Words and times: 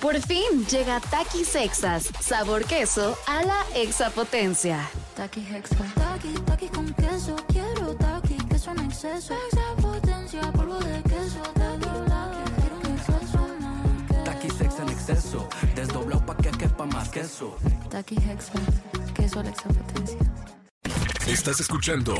Por 0.00 0.18
fin 0.22 0.64
llega 0.70 0.98
Takis 0.98 1.48
Sexas, 1.48 2.08
sabor 2.20 2.64
queso 2.64 3.18
a 3.26 3.42
la 3.42 3.62
exapotencia. 3.74 4.88
Taki 5.14 5.40
Hexa. 5.40 5.76
Taki, 5.94 6.32
taki 6.46 6.68
con 6.68 6.94
queso. 6.94 7.36
Quiero 7.48 7.94
taki, 7.96 8.36
queso 8.48 8.70
en 8.70 8.80
exceso. 8.86 9.34
Exapotencia, 9.48 10.40
polvo 10.52 10.78
de 10.78 11.02
queso. 11.02 11.42
Taki, 11.52 11.90
taki, 12.08 12.50
quiero 12.60 12.76
un 12.78 12.86
exceso 12.96 13.48
más. 13.60 14.24
Taki 14.24 14.48
sex 14.48 14.78
en 14.78 14.88
exceso, 14.88 15.48
desdoblado 15.74 16.24
pa' 16.24 16.36
que 16.38 16.50
quepa 16.50 16.86
más 16.86 17.10
queso. 17.10 17.58
Taki 17.90 18.16
Hexa. 18.16 18.52
Queso 19.14 19.40
a 19.40 19.42
la 19.42 19.50
exapotencia. 19.50 20.18
Estás 21.26 21.60
escuchando 21.60 22.14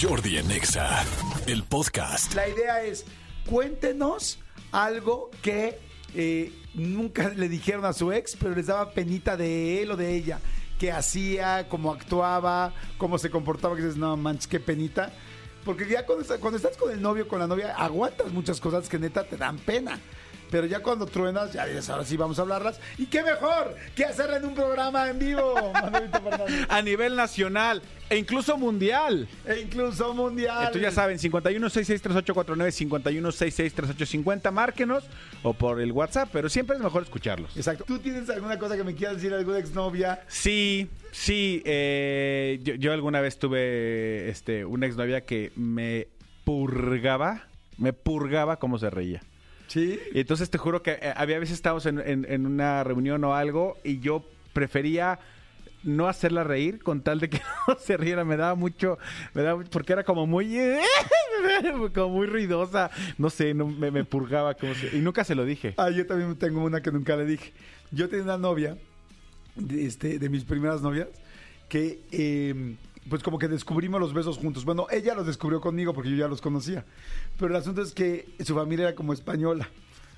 Jordi 0.00 0.38
en 0.38 0.52
Exa, 0.52 1.04
el 1.48 1.64
podcast. 1.64 2.32
La 2.34 2.46
idea 2.48 2.84
es, 2.84 3.04
cuéntenos 3.50 4.38
algo 4.70 5.30
que 5.42 5.93
eh, 6.14 6.52
nunca 6.74 7.28
le 7.36 7.48
dijeron 7.48 7.84
a 7.84 7.92
su 7.92 8.12
ex, 8.12 8.36
pero 8.36 8.54
les 8.54 8.66
daba 8.66 8.90
penita 8.90 9.36
de 9.36 9.82
él 9.82 9.90
o 9.90 9.96
de 9.96 10.14
ella. 10.14 10.40
¿Qué 10.78 10.90
hacía? 10.90 11.68
¿Cómo 11.68 11.92
actuaba? 11.92 12.74
¿Cómo 12.98 13.18
se 13.18 13.30
comportaba? 13.30 13.76
Que 13.76 13.82
dices, 13.82 13.96
no 13.96 14.16
manches, 14.16 14.46
qué 14.46 14.60
penita. 14.60 15.12
Porque 15.64 15.88
ya 15.88 16.04
cuando, 16.04 16.26
cuando 16.40 16.56
estás 16.56 16.76
con 16.76 16.90
el 16.90 17.00
novio, 17.00 17.26
con 17.26 17.38
la 17.38 17.46
novia, 17.46 17.74
aguantas 17.76 18.32
muchas 18.32 18.60
cosas 18.60 18.88
que 18.88 18.98
neta 18.98 19.24
te 19.24 19.36
dan 19.36 19.58
pena. 19.58 19.98
Pero 20.50 20.66
ya 20.66 20.80
cuando 20.80 21.06
truenas, 21.06 21.52
ya 21.52 21.66
dices, 21.66 21.88
ahora 21.90 22.04
sí 22.04 22.16
vamos 22.16 22.38
a 22.38 22.42
hablarlas. 22.42 22.80
¿Y 22.98 23.06
qué 23.06 23.22
mejor 23.22 23.74
que 23.94 24.04
hacerla 24.04 24.36
en 24.36 24.44
un 24.44 24.54
programa 24.54 25.08
en 25.08 25.18
vivo, 25.18 25.72
Manuelito 25.72 26.20
Fernández? 26.20 26.66
a 26.68 26.82
nivel 26.82 27.16
nacional 27.16 27.82
e 28.10 28.16
incluso 28.16 28.56
mundial. 28.56 29.26
E 29.46 29.60
incluso 29.60 30.14
mundial. 30.14 30.66
Entonces 30.66 30.82
ya 30.82 30.90
saben, 30.90 31.18
51663849, 31.18 32.70
51663850, 32.70 34.50
márquenos 34.52 35.04
o 35.42 35.54
por 35.54 35.80
el 35.80 35.92
WhatsApp, 35.92 36.28
pero 36.32 36.48
siempre 36.48 36.76
es 36.76 36.82
mejor 36.82 37.02
escucharlos. 37.02 37.56
Exacto. 37.56 37.84
¿Tú 37.86 37.98
tienes 37.98 38.28
alguna 38.30 38.58
cosa 38.58 38.76
que 38.76 38.84
me 38.84 38.94
quieras 38.94 39.16
decir, 39.16 39.32
alguna 39.32 39.58
exnovia? 39.58 40.22
Sí, 40.28 40.88
sí, 41.12 41.62
eh, 41.64 42.60
yo, 42.62 42.74
yo 42.74 42.92
alguna 42.92 43.20
vez 43.20 43.38
tuve 43.38 44.28
este, 44.28 44.64
una 44.64 44.86
exnovia 44.86 45.22
que 45.22 45.52
me 45.56 46.08
purgaba, 46.44 47.48
me 47.78 47.92
purgaba 47.92 48.58
cómo 48.58 48.78
se 48.78 48.90
reía. 48.90 49.22
Sí. 49.74 49.98
Y 50.14 50.20
entonces 50.20 50.48
te 50.50 50.56
juro 50.58 50.82
que 50.82 50.92
eh, 50.92 51.12
había 51.16 51.38
veces 51.40 51.56
estábamos 51.56 51.84
en, 51.86 51.98
en- 51.98 52.24
en 52.28 52.46
una 52.46 52.84
reunión 52.84 53.24
o 53.24 53.34
algo 53.34 53.76
y 53.82 53.98
yo 53.98 54.24
prefería 54.52 55.18
no 55.82 56.06
hacerla 56.08 56.44
reír 56.44 56.82
con 56.82 57.02
tal 57.02 57.18
de 57.20 57.28
que 57.28 57.40
no 57.68 57.76
se 57.78 57.96
riera. 57.96 58.24
Me 58.24 58.36
daba 58.36 58.54
mucho, 58.54 58.98
me 59.34 59.42
daba 59.42 59.64
porque 59.64 59.92
era 59.92 60.04
como 60.04 60.26
muy, 60.26 60.56
como 61.94 62.08
muy 62.14 62.26
ruidosa. 62.28 62.90
No 63.18 63.30
sé, 63.30 63.52
no, 63.52 63.66
me, 63.66 63.90
me 63.90 64.04
purgaba. 64.04 64.54
Como 64.54 64.74
se- 64.74 64.96
y 64.96 65.00
nunca 65.00 65.24
se 65.24 65.34
lo 65.34 65.44
dije. 65.44 65.74
Ah, 65.76 65.90
yo 65.90 66.06
también 66.06 66.36
tengo 66.36 66.62
una 66.62 66.80
que 66.80 66.90
nunca 66.92 67.16
le 67.16 67.26
dije. 67.26 67.52
Yo 67.90 68.08
tenía 68.08 68.24
una 68.24 68.38
novia, 68.38 68.78
de, 69.56 69.86
este, 69.86 70.18
de 70.18 70.28
mis 70.28 70.44
primeras 70.44 70.82
novias, 70.82 71.08
que 71.68 72.00
eh, 72.12 72.76
pues 73.08 73.22
como 73.22 73.38
que 73.38 73.48
descubrimos 73.48 74.00
los 74.00 74.14
besos 74.14 74.38
juntos. 74.38 74.64
Bueno, 74.64 74.86
ella 74.90 75.14
los 75.14 75.26
descubrió 75.26 75.60
conmigo 75.60 75.92
porque 75.92 76.10
yo 76.10 76.16
ya 76.16 76.28
los 76.28 76.40
conocía. 76.40 76.84
Pero 77.38 77.50
el 77.50 77.56
asunto 77.56 77.82
es 77.82 77.92
que 77.92 78.34
su 78.44 78.54
familia 78.54 78.88
era 78.88 78.94
como 78.94 79.12
española. 79.12 79.68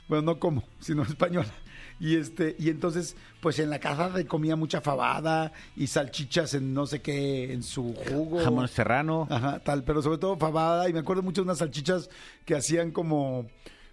Bueno, 0.09 0.23
no 0.23 0.39
como, 0.39 0.63
sino 0.81 1.03
española. 1.05 1.53
Y 1.99 2.17
este, 2.17 2.55
y 2.59 2.69
entonces, 2.69 3.17
pues 3.41 3.59
en 3.59 3.71
la 3.71 3.79
casa 3.79 4.15
se 4.15 4.27
comía 4.27 4.55
mucha 4.55 4.81
fabada 4.83 5.53
y 5.77 5.87
salchichas 5.87 6.53
en 6.55 6.75
no 6.75 6.87
sé 6.87 7.01
qué, 7.01 7.53
en 7.53 7.63
su 7.63 7.95
jugo. 7.95 8.39
Jamón 8.39 8.69
serrano. 8.69 9.27
Ajá, 9.31 9.61
tal, 9.61 9.83
pero 9.83 10.03
sobre 10.03 10.19
todo 10.19 10.37
fabada. 10.37 10.89
Y 10.89 10.93
me 10.93 10.99
acuerdo 10.99 11.23
mucho 11.23 11.41
de 11.41 11.47
unas 11.47 11.59
salchichas 11.59 12.11
que 12.45 12.55
hacían 12.55 12.91
como, 12.91 13.47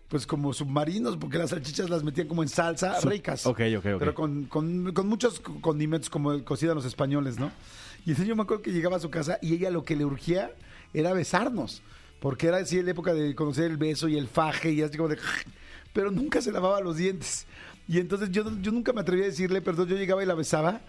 pues 0.09 0.27
como 0.27 0.51
submarinos, 0.51 1.15
porque 1.15 1.37
las 1.37 1.51
salchichas 1.51 1.89
las 1.89 2.03
metían 2.03 2.27
como 2.27 2.43
en 2.43 2.49
salsa, 2.49 2.99
ricas. 3.01 3.45
ok, 3.45 3.61
ok, 3.77 3.85
ok. 3.85 3.99
Pero 3.99 4.13
con, 4.13 4.45
con, 4.45 4.91
con 4.91 5.07
muchos 5.07 5.39
condimentos 5.39 6.09
como 6.09 6.43
cocidan 6.43 6.75
los 6.75 6.85
españoles, 6.85 7.39
¿no? 7.39 7.51
Y 8.05 8.11
entonces 8.11 8.27
yo 8.27 8.35
me 8.35 8.43
acuerdo 8.43 8.63
que 8.63 8.71
llegaba 8.71 8.97
a 8.97 8.99
su 8.99 9.09
casa 9.09 9.39
y 9.41 9.53
ella 9.53 9.69
lo 9.69 9.85
que 9.85 9.95
le 9.95 10.05
urgía 10.05 10.51
era 10.93 11.13
besarnos. 11.13 11.81
Porque 12.19 12.47
era 12.47 12.57
así 12.57 12.81
la 12.81 12.91
época 12.91 13.13
de 13.13 13.35
conocer 13.35 13.65
el 13.65 13.77
beso 13.77 14.07
y 14.07 14.17
el 14.17 14.27
faje 14.27 14.71
y 14.71 14.81
así 14.81 14.97
como 14.97 15.09
de... 15.09 15.17
Pero 15.93 16.09
nunca 16.11 16.41
se 16.41 16.51
lavaba 16.51 16.79
los 16.81 16.97
dientes. 16.97 17.45
Y 17.87 17.99
entonces 17.99 18.29
yo, 18.31 18.45
yo 18.61 18.71
nunca 18.71 18.93
me 18.93 19.01
atreví 19.01 19.23
a 19.23 19.25
decirle, 19.25 19.61
perdón, 19.61 19.89
yo 19.89 19.95
llegaba 19.95 20.23
y 20.23 20.25
la 20.25 20.33
besaba. 20.33 20.81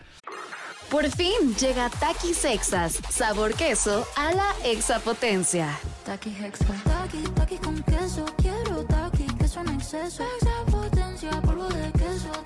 Por 0.91 1.10
fin 1.10 1.54
llega 1.58 1.91
Takis 1.91 2.36
Sexas, 2.36 3.00
sabor 3.10 3.54
queso 3.54 4.06
a 4.16 4.32
la 4.32 4.54
exapotencia. 4.64 5.76
Taki 6.04 6.31
Hexa. 6.31 6.82
Taki, 6.84 7.22
taki 7.34 7.56
con 7.56 7.82
queso. 7.82 8.25
Quiero 8.36 8.84
taki, 8.84 9.25
queso 9.38 9.60
en 9.60 9.69
exceso. 9.70 10.25
Exapotencia, 10.41 11.31
polvo 11.42 11.69
de 11.69 11.91
queso. 11.92 12.44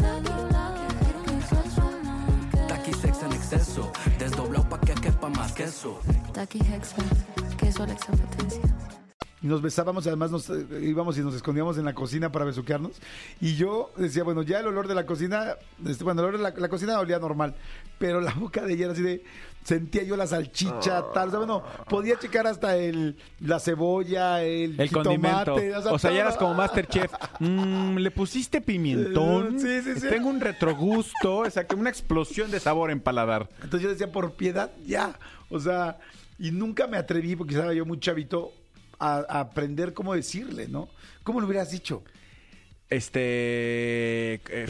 Queso. 5.59 6.01
Taki 6.33 6.59
Hexa. 6.61 7.03
Queso 7.59 7.83
a 7.83 7.87
la 7.89 7.93
exapotencia. 7.95 8.61
nos 9.43 9.61
besábamos 9.63 10.05
y 10.05 10.09
además 10.09 10.31
nos 10.31 10.49
eh, 10.51 10.67
íbamos 10.83 11.17
y 11.19 11.21
nos 11.21 11.35
escondíamos 11.35 11.79
en 11.79 11.85
la 11.85 11.95
cocina 11.95 12.31
para 12.31 12.45
besuquearnos 12.45 12.93
y 13.41 13.55
yo 13.55 13.91
decía 13.97 14.25
bueno 14.25 14.43
ya 14.43 14.59
el 14.59 14.67
olor 14.67 14.89
de 14.89 14.97
la 14.97 15.07
cocina 15.07 15.55
este, 15.87 16.03
bueno 16.03 16.23
el 16.23 16.29
olor 16.29 16.39
de 16.39 16.43
la, 16.43 16.55
la 16.57 16.69
cocina 16.69 16.99
olía 16.99 17.21
normal 17.21 17.55
pero 17.99 18.21
la 18.21 18.33
boca 18.35 18.63
de 18.63 18.75
ella 18.75 18.85
era 18.87 18.93
así 18.95 19.03
de 19.03 19.23
sentía 19.63 20.03
yo 20.03 20.17
la 20.17 20.27
salchicha 20.27 21.05
tal 21.15 21.29
o 21.29 21.31
sea, 21.31 21.39
bueno 21.39 21.63
podía 21.89 22.19
checar 22.19 22.49
hasta 22.49 22.77
el 22.77 23.17
la 23.39 23.61
cebolla 23.61 24.43
el, 24.43 24.79
El 24.81 24.89
jitomate, 24.89 25.53
condimento. 25.53 25.95
O 25.95 25.99
sea, 26.01 26.11
ya 26.11 26.21
eras 26.23 26.37
como. 26.37 26.55
Masterchef. 26.55 27.13
Mm, 27.39 27.97
Le 27.99 28.11
pusiste 28.11 28.61
pimientón. 28.61 29.59
Sí, 29.61 29.83
sí, 29.83 30.01
sí. 30.01 30.09
Tengo 30.09 30.29
un 30.29 30.41
retrogusto. 30.41 31.39
O 31.39 31.51
sea, 31.51 31.67
que 31.67 31.75
una 31.75 31.91
explosión 31.91 32.51
de 32.51 32.61
sabor 32.61 32.91
en 32.91 33.01
paladar. 33.01 33.49
entonces 33.63 33.83
yo 33.83 33.91
decía 33.91 34.11
por 34.11 34.33
piedad 34.33 34.71
ya 34.87 35.19
o 35.51 35.59
sea 35.61 35.99
y 36.39 36.51
nunca 36.51 36.87
me 36.87 36.97
atreví 36.97 37.35
porque 37.37 37.55
estaba 37.55 37.73
yo 37.75 37.85
muy 37.87 37.99
chavito 38.01 38.53
a, 38.99 39.25
a 39.29 39.41
aprender 39.41 39.93
cómo 39.95 40.15
decirle 40.15 40.69
no 40.69 40.89
cómo 41.23 41.41
lo 41.41 41.47
hubieras 41.47 41.71
dicho 41.71 42.03
Este. 42.91 44.35
eh, 44.35 44.67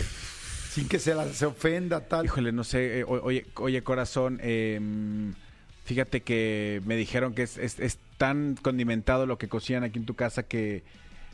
sin 0.71 0.89
que 0.89 0.99
se, 0.99 1.15
la, 1.15 1.27
se 1.33 1.47
ofenda 1.47 2.01
tal 2.07 2.27
Híjole, 2.27 2.53
no 2.53 2.63
sé. 2.65 3.01
eh, 3.01 3.05
o- 3.05 3.23
oye, 3.23 3.47
oye, 3.57 3.83
corazón, 3.83 4.39
eh, 4.43 4.79
fíjate 5.85 6.23
que 6.23 6.81
me 6.85 6.95
dijeron 6.97 7.35
que 7.35 7.43
es, 7.43 7.59
es- 7.59 7.81
es 7.81 7.99
tan 8.17 8.57
condimentado 8.57 9.27
lo 9.27 9.39
que 9.39 9.49
cocinan 9.49 9.85
aquí 9.85 9.99
en 9.99 10.05
tu 10.07 10.15
casa 10.15 10.43
que 10.45 10.83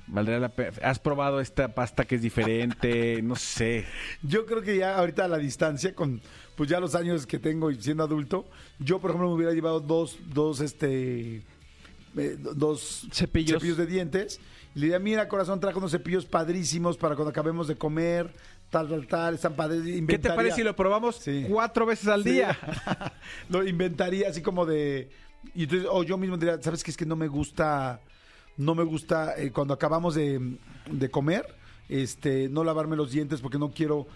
valdría 0.06 0.38
la 0.38 0.48
pena. 0.50 0.72
¿Has 0.82 0.98
probado 0.98 1.40
esta 1.40 1.74
pasta 1.74 2.04
que 2.04 2.16
es 2.16 2.22
diferente? 2.22 3.20
No 3.22 3.36
sé. 3.36 3.84
Yo 4.22 4.44
creo 4.46 4.62
que 4.62 4.76
ya 4.76 4.96
ahorita 4.98 5.24
a 5.24 5.28
la 5.28 5.38
distancia, 5.38 5.94
con 5.94 6.20
pues 6.56 6.68
ya 6.70 6.78
los 6.80 6.94
años 6.94 7.26
que 7.26 7.38
tengo 7.38 7.70
y 7.70 7.80
siendo 7.82 8.04
adulto, 8.04 8.46
yo 8.78 9.00
por 9.00 9.10
ejemplo 9.10 9.28
me 9.30 9.34
hubiera 9.34 9.52
llevado 9.52 9.80
dos, 9.80 10.18
dos, 10.32 10.60
este, 10.60 11.42
eh, 12.16 12.36
do- 12.38 12.54
dos 12.54 13.08
Cepillos. 13.12 13.62
de 13.76 13.86
dientes. 13.86 14.40
Y 14.74 14.80
le 14.80 14.86
diría, 14.86 14.98
mira 14.98 15.28
corazón, 15.28 15.60
trajo 15.60 15.78
unos 15.78 15.90
cepillos 15.92 16.26
padrísimos 16.26 16.96
para 16.96 17.14
cuando 17.14 17.30
acabemos 17.30 17.68
de 17.68 17.76
comer, 17.76 18.32
tal, 18.70 18.88
tal, 18.88 19.06
tal, 19.06 19.34
están 19.34 19.54
padres. 19.54 19.82
¿Qué 20.06 20.18
te 20.18 20.30
parece 20.30 20.56
si 20.56 20.62
lo 20.64 20.74
probamos 20.76 21.16
Sí. 21.16 21.46
cuatro 21.48 21.86
veces 21.86 22.08
al 22.08 22.22
Sí. 22.24 22.30
día? 22.32 22.58
lo 23.48 23.66
inventaría 23.66 24.28
así 24.28 24.42
como 24.42 24.66
de... 24.66 25.10
Y 25.54 25.64
entonces, 25.64 25.88
o 25.90 26.02
yo 26.02 26.16
mismo 26.18 26.36
diría, 26.36 26.60
¿sabes 26.62 26.82
qué? 26.82 26.90
Es 26.90 26.96
que 26.96 27.04
no 27.06 27.16
me 27.16 27.28
gusta, 27.28 28.00
no 28.56 28.74
me 28.74 28.82
gusta 28.84 29.34
eh, 29.36 29.50
cuando 29.50 29.74
acabamos 29.74 30.14
de, 30.14 30.56
de 30.90 31.10
comer, 31.10 31.46
este, 31.88 32.48
no 32.48 32.64
lavarme 32.64 32.96
los 32.96 33.10
dientes 33.12 33.40
porque 33.40 33.58
no 33.58 33.70
quiero 33.70 34.06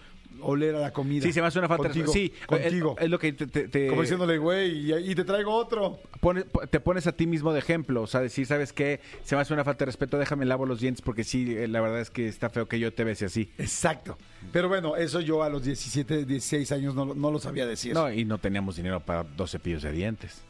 oler 0.41 0.75
a 0.75 0.79
la 0.79 0.93
comida. 0.93 1.23
Sí, 1.23 1.33
se 1.33 1.41
me 1.41 1.47
hace 1.47 1.59
una 1.59 1.67
falta 1.67 1.89
de 1.89 1.89
Contigo, 1.89 2.13
Sí, 2.13 2.31
contigo. 2.45 2.95
Es, 2.97 3.03
es 3.05 3.09
lo 3.09 3.19
que 3.19 3.33
te, 3.33 3.47
te- 3.47 3.67
te- 3.67 3.87
Como 3.87 4.01
diciéndole, 4.03 4.37
güey, 4.37 4.89
y, 4.91 5.11
y 5.11 5.15
te 5.15 5.25
traigo 5.25 5.53
otro. 5.53 5.99
pone- 6.21 6.45
te 6.69 6.79
pones 6.79 7.07
a 7.07 7.11
ti 7.11 7.27
mismo 7.27 7.51
de 7.51 7.59
ejemplo. 7.59 8.03
O 8.03 8.07
sea, 8.07 8.21
decir, 8.21 8.45
¿sabes 8.45 8.71
qué? 8.71 9.01
Se 9.23 9.35
me 9.35 9.41
hace 9.41 9.53
una 9.53 9.65
falta 9.65 9.79
de 9.79 9.87
respeto, 9.87 10.17
déjame 10.17 10.45
lavo 10.45 10.65
los 10.65 10.79
dientes 10.79 11.01
porque 11.01 11.23
sí, 11.25 11.53
eh, 11.57 11.67
la 11.67 11.81
verdad 11.81 11.99
es 11.99 12.09
que 12.09 12.27
está 12.29 12.49
feo 12.49 12.67
que 12.67 12.79
yo 12.79 12.93
te 12.93 13.03
bese 13.03 13.25
así. 13.25 13.51
Exacto. 13.57 14.17
Pero 14.53 14.69
bueno, 14.69 14.95
eso 14.95 15.19
yo 15.19 15.43
a 15.43 15.49
los 15.49 15.63
17, 15.63 16.25
16 16.25 16.71
años 16.71 16.95
no, 16.95 17.13
no 17.13 17.31
lo 17.31 17.39
sabía 17.39 17.65
decir. 17.65 17.93
No, 17.93 18.09
y 18.11 18.23
no 18.23 18.37
teníamos 18.37 18.77
dinero 18.77 19.01
para 19.01 19.23
dos 19.23 19.51
cepillos 19.51 19.81
de 19.81 19.91
dientes. 19.91 20.41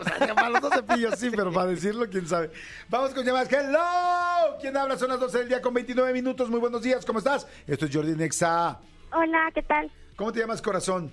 O 0.00 0.04
sea, 0.04 0.34
para 0.34 0.50
los 0.50 0.60
dos 0.60 0.74
cepillos, 0.74 1.18
sí, 1.18 1.30
pero 1.30 1.52
para 1.52 1.66
decirlo, 1.66 2.08
quién 2.08 2.26
sabe. 2.26 2.50
Vamos 2.88 3.14
con 3.14 3.24
llamadas. 3.24 3.52
¡Hello! 3.52 4.58
¿Quién 4.60 4.76
habla? 4.76 4.96
Son 4.96 5.08
las 5.08 5.20
12 5.20 5.38
del 5.38 5.48
día 5.48 5.60
con 5.60 5.74
29 5.74 6.12
minutos. 6.12 6.48
Muy 6.50 6.60
buenos 6.60 6.82
días, 6.82 7.04
¿cómo 7.04 7.18
estás? 7.18 7.46
Esto 7.66 7.86
es 7.86 7.94
Jordi 7.94 8.14
Nexa. 8.14 8.78
Hola, 9.12 9.50
¿qué 9.54 9.62
tal? 9.62 9.90
¿Cómo 10.16 10.32
te 10.32 10.40
llamas, 10.40 10.62
corazón? 10.62 11.12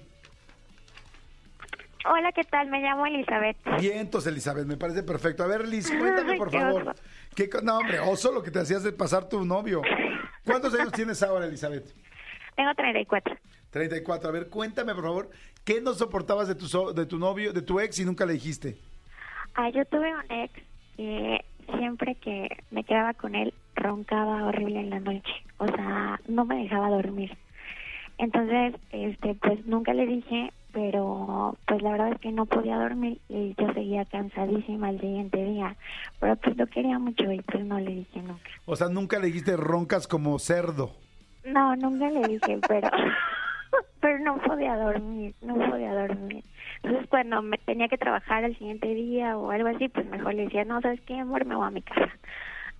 Hola, 2.08 2.32
¿qué 2.34 2.44
tal? 2.44 2.70
Me 2.70 2.82
llamo 2.82 3.06
Elizabeth. 3.08 3.58
Vientos, 3.80 4.28
Elizabeth, 4.28 4.66
me 4.66 4.78
parece 4.78 5.02
perfecto. 5.02 5.44
A 5.44 5.48
ver, 5.48 5.68
Liz, 5.68 5.90
cuéntame, 6.00 6.38
por 6.38 6.52
favor. 6.52 6.96
¿Qué, 7.36 7.50
no, 7.64 7.78
hombre, 7.80 8.00
oso 8.00 8.32
lo 8.32 8.44
que 8.44 8.52
te 8.52 8.60
hacías 8.60 8.84
de 8.84 8.92
pasar 8.92 9.28
tu 9.28 9.44
novio. 9.44 9.82
¿Cuántos 10.46 10.74
años 10.76 10.92
tienes 10.92 11.24
ahora, 11.24 11.46
Elizabeth? 11.46 11.86
Tengo 12.56 12.74
34. 12.76 13.36
34. 13.86 14.30
A 14.30 14.32
ver, 14.32 14.48
cuéntame, 14.48 14.96
por 14.96 15.04
favor, 15.04 15.30
¿qué 15.66 15.82
no 15.82 15.94
soportabas 15.94 16.48
de 16.48 16.56
tu, 16.56 16.66
so- 16.66 16.94
de 16.94 17.06
tu 17.06 17.20
novio, 17.20 17.52
de 17.52 17.62
tu 17.62 17.82
ex 17.82 18.00
y 18.00 18.06
nunca 18.06 18.26
le 18.26 18.32
dijiste? 18.34 18.78
Ah, 19.56 19.70
yo 19.70 19.84
tuve 19.86 20.14
un 20.16 20.32
ex 20.32 20.54
que 20.96 21.44
siempre 21.78 22.16
que 22.16 22.48
me 22.72 22.86
quedaba 22.86 23.14
con 23.16 23.36
él 23.36 23.54
roncaba 23.76 24.46
horrible 24.46 24.80
en 24.80 24.90
la 24.92 25.00
noche, 25.02 25.34
o 25.58 25.68
sea, 25.68 26.22
no 26.30 26.46
me 26.46 26.56
dejaba 26.64 26.90
dormir. 26.90 27.38
Entonces, 28.18 28.76
este, 28.94 29.36
pues 29.36 29.66
nunca 29.66 29.94
le 29.94 30.06
dije, 30.06 30.54
pero 30.72 31.58
pues 31.68 31.82
la 31.82 31.92
verdad 31.92 32.14
es 32.14 32.20
que 32.22 32.32
no 32.32 32.46
podía 32.46 32.78
dormir 32.78 33.20
y 33.28 33.56
yo 33.60 33.74
seguía 33.74 34.06
cansadísima 34.06 34.90
el 34.92 35.02
siguiente 35.02 35.44
día, 35.44 35.76
pero 36.22 36.38
pues 36.38 36.56
lo 36.56 36.66
quería 36.68 36.98
mucho 36.98 37.30
y 37.30 37.42
pues 37.42 37.66
no 37.66 37.78
le 37.78 37.92
dije 37.92 38.22
nunca. 38.22 38.50
O 38.66 38.78
sea, 38.78 38.88
nunca 38.88 39.20
le 39.20 39.28
dijiste 39.28 39.58
roncas 39.58 40.08
como 40.08 40.40
cerdo. 40.40 40.92
No, 41.46 41.76
nunca 41.76 42.10
le 42.10 42.28
dije, 42.28 42.58
pero 42.68 42.90
pero 44.06 44.20
no 44.20 44.38
podía 44.38 44.76
dormir, 44.76 45.34
no 45.42 45.56
podía 45.56 45.92
dormir. 45.92 46.44
Entonces 46.84 47.10
cuando 47.10 47.42
me 47.42 47.58
tenía 47.58 47.88
que 47.88 47.98
trabajar 47.98 48.44
el 48.44 48.56
siguiente 48.56 48.88
día 48.94 49.36
o 49.36 49.50
algo 49.50 49.68
así, 49.68 49.90
pues 49.90 50.06
mejor 50.06 50.36
le 50.36 50.44
decía, 50.44 50.64
no, 50.64 50.80
¿sabes 50.80 51.02
qué, 51.08 51.16
amor? 51.16 51.44
Me 51.44 51.56
voy 51.56 51.66
a 51.66 51.72
mi 51.72 51.82
casa. 51.82 52.16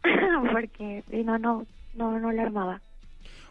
Porque 0.52 1.04
si 1.10 1.24
no, 1.24 1.40
no, 1.40 1.66
no, 1.96 2.20
no 2.20 2.32
la 2.32 2.44
armaba. 2.44 2.80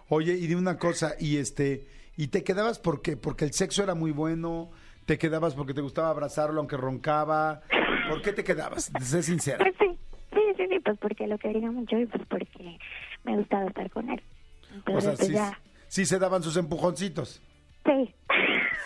Oye, 0.09 0.35
y 0.35 0.47
de 0.47 0.55
una 0.55 0.79
cosa, 0.79 1.15
y 1.19 1.39
este, 1.39 1.89
y 2.17 2.29
te 2.29 2.45
quedabas 2.45 2.79
por 2.79 3.03
qué? 3.03 3.17
Porque 3.17 3.45
el 3.45 3.53
sexo 3.53 3.83
era 3.83 3.97
muy 3.97 4.13
bueno, 4.13 4.71
te 5.05 5.19
quedabas 5.19 5.57
porque 5.57 5.75
te 5.75 5.81
gustaba 5.81 6.11
abrazarlo 6.11 6.61
aunque 6.61 6.77
roncaba. 6.77 7.63
¿Por 8.09 8.23
qué 8.23 8.33
te 8.33 8.45
quedabas? 8.45 8.93
Sé 9.01 9.25
sincera. 9.25 9.59
Pues 9.59 9.75
sí, 9.81 9.99
sí, 10.33 10.41
sí, 10.57 10.67
sí, 10.71 10.79
pues 10.79 10.97
porque 11.01 11.27
lo 11.27 11.39
quería 11.39 11.73
mucho 11.73 11.99
y 11.99 12.07
pues 12.07 12.23
porque 12.29 12.79
me 13.25 13.37
gustaba 13.37 13.67
estar 13.67 13.91
con 13.91 14.11
él. 14.11 14.23
O 14.71 14.75
Entonces, 14.77 15.03
sea, 15.03 15.17
pues 15.17 15.27
sí, 15.27 15.35
ya, 15.35 15.59
sí 15.89 16.07
se 16.07 16.21
daban 16.21 16.45
sus 16.45 16.57
empujoncitos. 16.57 17.43
Sí. 17.85 18.15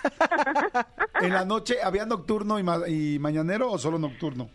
¿En 1.20 1.32
la 1.32 1.44
noche 1.44 1.76
había 1.82 2.06
nocturno 2.06 2.58
y, 2.58 2.62
ma- 2.62 2.88
y 2.88 3.18
mañanero 3.18 3.70
o 3.70 3.78
solo 3.78 3.98
nocturno? 3.98 4.48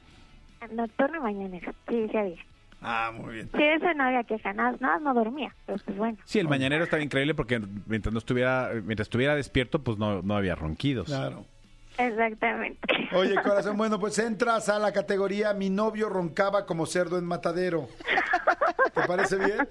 Nocturno 0.71 1.17
y 1.17 1.21
mañanero, 1.21 1.73
sí, 1.89 2.07
sí 2.11 2.17
había. 2.17 2.37
Ah, 2.81 3.11
muy 3.13 3.35
bien. 3.35 3.49
Sí, 3.55 3.63
eso 3.63 3.93
no 3.95 4.03
había 4.03 4.23
queja, 4.23 4.51
nada, 4.53 4.75
nada, 4.79 4.99
no 4.99 5.13
dormía, 5.13 5.53
pero 5.65 5.77
pues 5.85 5.97
bueno. 5.97 6.17
Sí, 6.25 6.39
el 6.39 6.49
mañanero 6.49 6.83
estaba 6.83 7.01
increíble 7.01 7.33
porque 7.33 7.61
mientras 7.85 8.11
no 8.11 8.19
estuviera, 8.19 8.71
mientras 8.83 9.05
estuviera 9.07 9.35
despierto, 9.35 9.83
pues 9.83 9.97
no, 9.97 10.21
no 10.21 10.35
había 10.35 10.55
ronquidos. 10.55 11.07
Claro. 11.07 11.45
Exactamente. 11.97 12.79
Oye, 13.13 13.35
corazón, 13.43 13.77
bueno, 13.77 13.99
pues 13.99 14.17
entras 14.19 14.67
a 14.67 14.79
la 14.79 14.91
categoría 14.91 15.53
Mi 15.53 15.69
novio 15.69 16.09
roncaba 16.09 16.65
como 16.65 16.85
cerdo 16.85 17.17
en 17.17 17.25
matadero. 17.25 17.87
¿Te 18.93 19.01
parece 19.07 19.37
bien? 19.37 19.67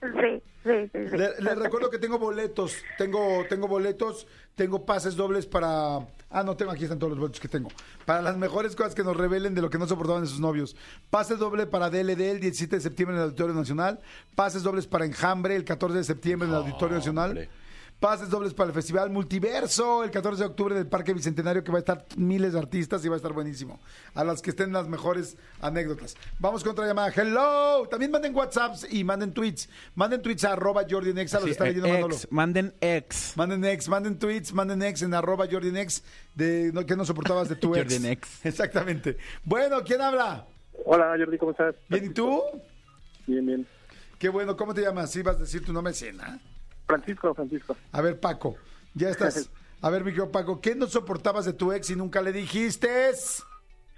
Sí, 0.00 0.42
sí, 0.64 0.70
sí. 0.92 1.08
sí. 1.10 1.16
Le- 1.16 1.40
Les 1.40 1.56
recuerdo 1.58 1.90
que 1.90 1.98
tengo 1.98 2.18
boletos, 2.18 2.74
tengo, 2.98 3.44
tengo 3.48 3.68
boletos, 3.68 4.26
tengo 4.56 4.84
pases 4.84 5.14
dobles 5.16 5.46
para... 5.46 5.98
Ah, 6.30 6.42
no, 6.44 6.56
tengo, 6.56 6.72
aquí 6.72 6.82
están 6.84 6.98
todos 6.98 7.10
los 7.10 7.18
boletos 7.20 7.40
que 7.40 7.46
tengo. 7.48 7.70
Para 8.04 8.20
las 8.22 8.36
mejores 8.36 8.74
cosas 8.74 8.94
que 8.94 9.04
nos 9.04 9.16
revelen 9.16 9.54
de 9.54 9.62
lo 9.62 9.70
que 9.70 9.78
no 9.78 9.86
soportaban 9.86 10.22
de 10.22 10.28
sus 10.28 10.40
novios. 10.40 10.74
Pases 11.10 11.38
doble 11.38 11.66
para 11.66 11.90
DLD 11.90 12.20
el 12.22 12.40
17 12.40 12.76
de 12.76 12.82
septiembre 12.82 13.14
en 13.16 13.22
el 13.22 13.28
Auditorio 13.28 13.54
Nacional. 13.54 14.00
Pases 14.34 14.62
dobles 14.64 14.86
para 14.88 15.04
Enjambre 15.04 15.54
el 15.54 15.64
14 15.64 15.98
de 15.98 16.04
septiembre 16.04 16.48
en 16.48 16.54
el 16.54 16.60
Auditorio 16.60 16.96
Nacional. 16.96 17.30
Hombre. 17.30 17.48
Pases 18.04 18.28
dobles 18.28 18.52
para 18.52 18.68
el 18.68 18.74
Festival 18.74 19.08
Multiverso 19.08 20.04
el 20.04 20.10
14 20.10 20.42
de 20.42 20.46
octubre 20.46 20.74
del 20.74 20.86
Parque 20.86 21.14
Bicentenario 21.14 21.64
que 21.64 21.72
va 21.72 21.78
a 21.78 21.80
estar 21.80 22.04
miles 22.18 22.52
de 22.52 22.58
artistas 22.58 23.02
y 23.02 23.08
va 23.08 23.14
a 23.14 23.16
estar 23.16 23.32
buenísimo. 23.32 23.80
A 24.14 24.24
las 24.24 24.42
que 24.42 24.50
estén 24.50 24.74
las 24.74 24.88
mejores 24.88 25.38
anécdotas. 25.62 26.14
Vamos 26.38 26.62
con 26.62 26.72
otra 26.72 26.86
llamada. 26.86 27.10
Hello. 27.16 27.88
También 27.88 28.10
manden 28.10 28.36
WhatsApps 28.36 28.92
y 28.92 29.04
manden 29.04 29.32
tweets. 29.32 29.70
Manden 29.94 30.20
tweets 30.20 30.44
a 30.44 30.52
arroba 30.52 30.84
Jordi 30.86 31.12
en 31.12 31.18
Exa, 31.18 31.38
los 31.38 31.46
Sí, 31.46 31.52
está 31.52 31.64
eh, 31.64 31.68
leyendo 31.68 31.88
Manolo. 31.88 32.14
ex, 32.14 32.30
manden 32.30 32.74
ex. 32.82 33.36
Manden 33.38 33.64
ex, 33.64 33.88
manden 33.88 34.18
tweets, 34.18 34.52
manden 34.52 34.82
ex 34.82 35.00
en 35.00 35.14
arroba 35.14 35.46
Jordi 35.50 35.68
en 35.68 35.78
Ex 35.78 36.04
de 36.34 36.72
no, 36.74 36.84
que 36.84 36.96
no 36.96 37.06
soportabas 37.06 37.48
de 37.48 37.56
tu 37.56 37.68
ex. 37.74 37.84
Jordi 37.84 37.94
en 37.94 38.12
ex. 38.12 38.44
Exactamente. 38.44 39.16
Bueno, 39.44 39.82
¿quién 39.82 40.02
habla? 40.02 40.46
Hola 40.84 41.14
Jordi, 41.16 41.38
¿cómo 41.38 41.52
estás? 41.52 41.74
¿Bien 41.88 42.04
y 42.04 42.08
tú? 42.10 42.42
Bien, 43.26 43.46
bien. 43.46 43.66
Qué 44.18 44.28
bueno, 44.28 44.58
¿cómo 44.58 44.74
te 44.74 44.82
llamas? 44.82 45.10
Sí, 45.10 45.22
vas 45.22 45.36
a 45.36 45.40
decir 45.40 45.64
tu 45.64 45.72
nombre, 45.72 45.94
Cena. 45.94 46.38
Francisco, 46.96 47.34
Francisco. 47.34 47.76
A 47.92 48.00
ver, 48.00 48.18
Paco, 48.20 48.56
ya 48.94 49.08
estás. 49.10 49.50
A 49.82 49.90
ver, 49.90 50.02
mi 50.02 50.12
querido 50.12 50.30
Paco, 50.32 50.60
¿qué 50.62 50.74
no 50.74 50.86
soportabas 50.86 51.44
de 51.44 51.52
tu 51.52 51.70
ex 51.72 51.90
y 51.90 51.96
nunca 51.96 52.22
le 52.22 52.32
dijiste? 52.32 53.12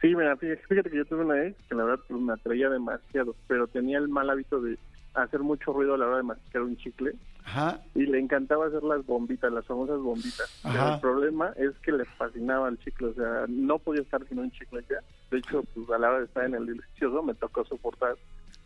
Sí, 0.00 0.14
mira, 0.14 0.36
fíjate 0.36 0.90
que 0.90 0.96
yo 0.96 1.04
tuve 1.04 1.24
una 1.24 1.44
ex 1.44 1.56
que 1.68 1.74
la 1.76 1.84
verdad 1.84 2.04
pues, 2.08 2.20
me 2.20 2.32
atraía 2.32 2.68
demasiado, 2.68 3.36
pero 3.46 3.66
tenía 3.68 3.98
el 3.98 4.08
mal 4.08 4.28
hábito 4.28 4.60
de 4.60 4.78
hacer 5.14 5.40
mucho 5.40 5.72
ruido 5.72 5.94
a 5.94 5.98
la 5.98 6.06
hora 6.06 6.16
de 6.18 6.22
masticar 6.24 6.62
un 6.62 6.76
chicle 6.76 7.14
Ajá. 7.44 7.80
y 7.94 8.00
le 8.04 8.18
encantaba 8.18 8.66
hacer 8.66 8.82
las 8.82 9.06
bombitas, 9.06 9.50
las 9.52 9.64
famosas 9.64 9.98
bombitas. 10.00 10.50
Pero 10.62 10.94
el 10.94 11.00
problema 11.00 11.52
es 11.56 11.70
que 11.82 11.92
le 11.92 12.04
fascinaba 12.04 12.68
el 12.68 12.78
chicle, 12.80 13.06
o 13.08 13.14
sea, 13.14 13.44
no 13.48 13.78
podía 13.78 14.02
estar 14.02 14.26
sin 14.28 14.40
un 14.40 14.50
chicle 14.50 14.84
ya. 14.90 14.98
De 15.30 15.38
hecho, 15.38 15.62
pues 15.72 15.88
a 15.90 15.98
la 15.98 16.08
hora 16.08 16.18
de 16.18 16.24
estar 16.24 16.44
en 16.44 16.54
el 16.56 16.66
delicioso 16.66 17.22
me 17.22 17.34
tocó 17.34 17.64
soportar 17.64 18.16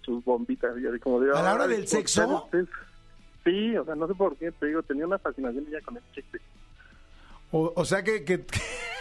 sus 0.03 0.25
bombitas. 0.25 0.75
Y 0.79 0.99
como 1.01 1.21
de, 1.21 1.31
¿A 1.33 1.43
la 1.43 1.55
hora 1.55 1.65
"Ay, 1.65 1.71
del 1.71 1.81
¿por 1.81 1.89
sexo? 1.89 2.49
qué 2.51 2.57
ustedes?". 2.63 2.69
Sí, 3.45 3.77
o 3.77 3.85
sea, 3.85 3.95
no 3.95 4.07
sé 4.07 4.15
por 4.15 4.37
qué, 4.37 4.53
te 4.53 4.67
digo, 4.67 4.83
tenía 4.83 5.07
una 5.07 5.19
fascinación 5.19 5.67
ya 5.71 5.81
con 5.81 5.97
el 5.97 6.03
chicle. 6.15 6.41
O, 7.53 7.73
o 7.75 7.85
sea 7.85 8.05
que, 8.05 8.23
que, 8.25 8.45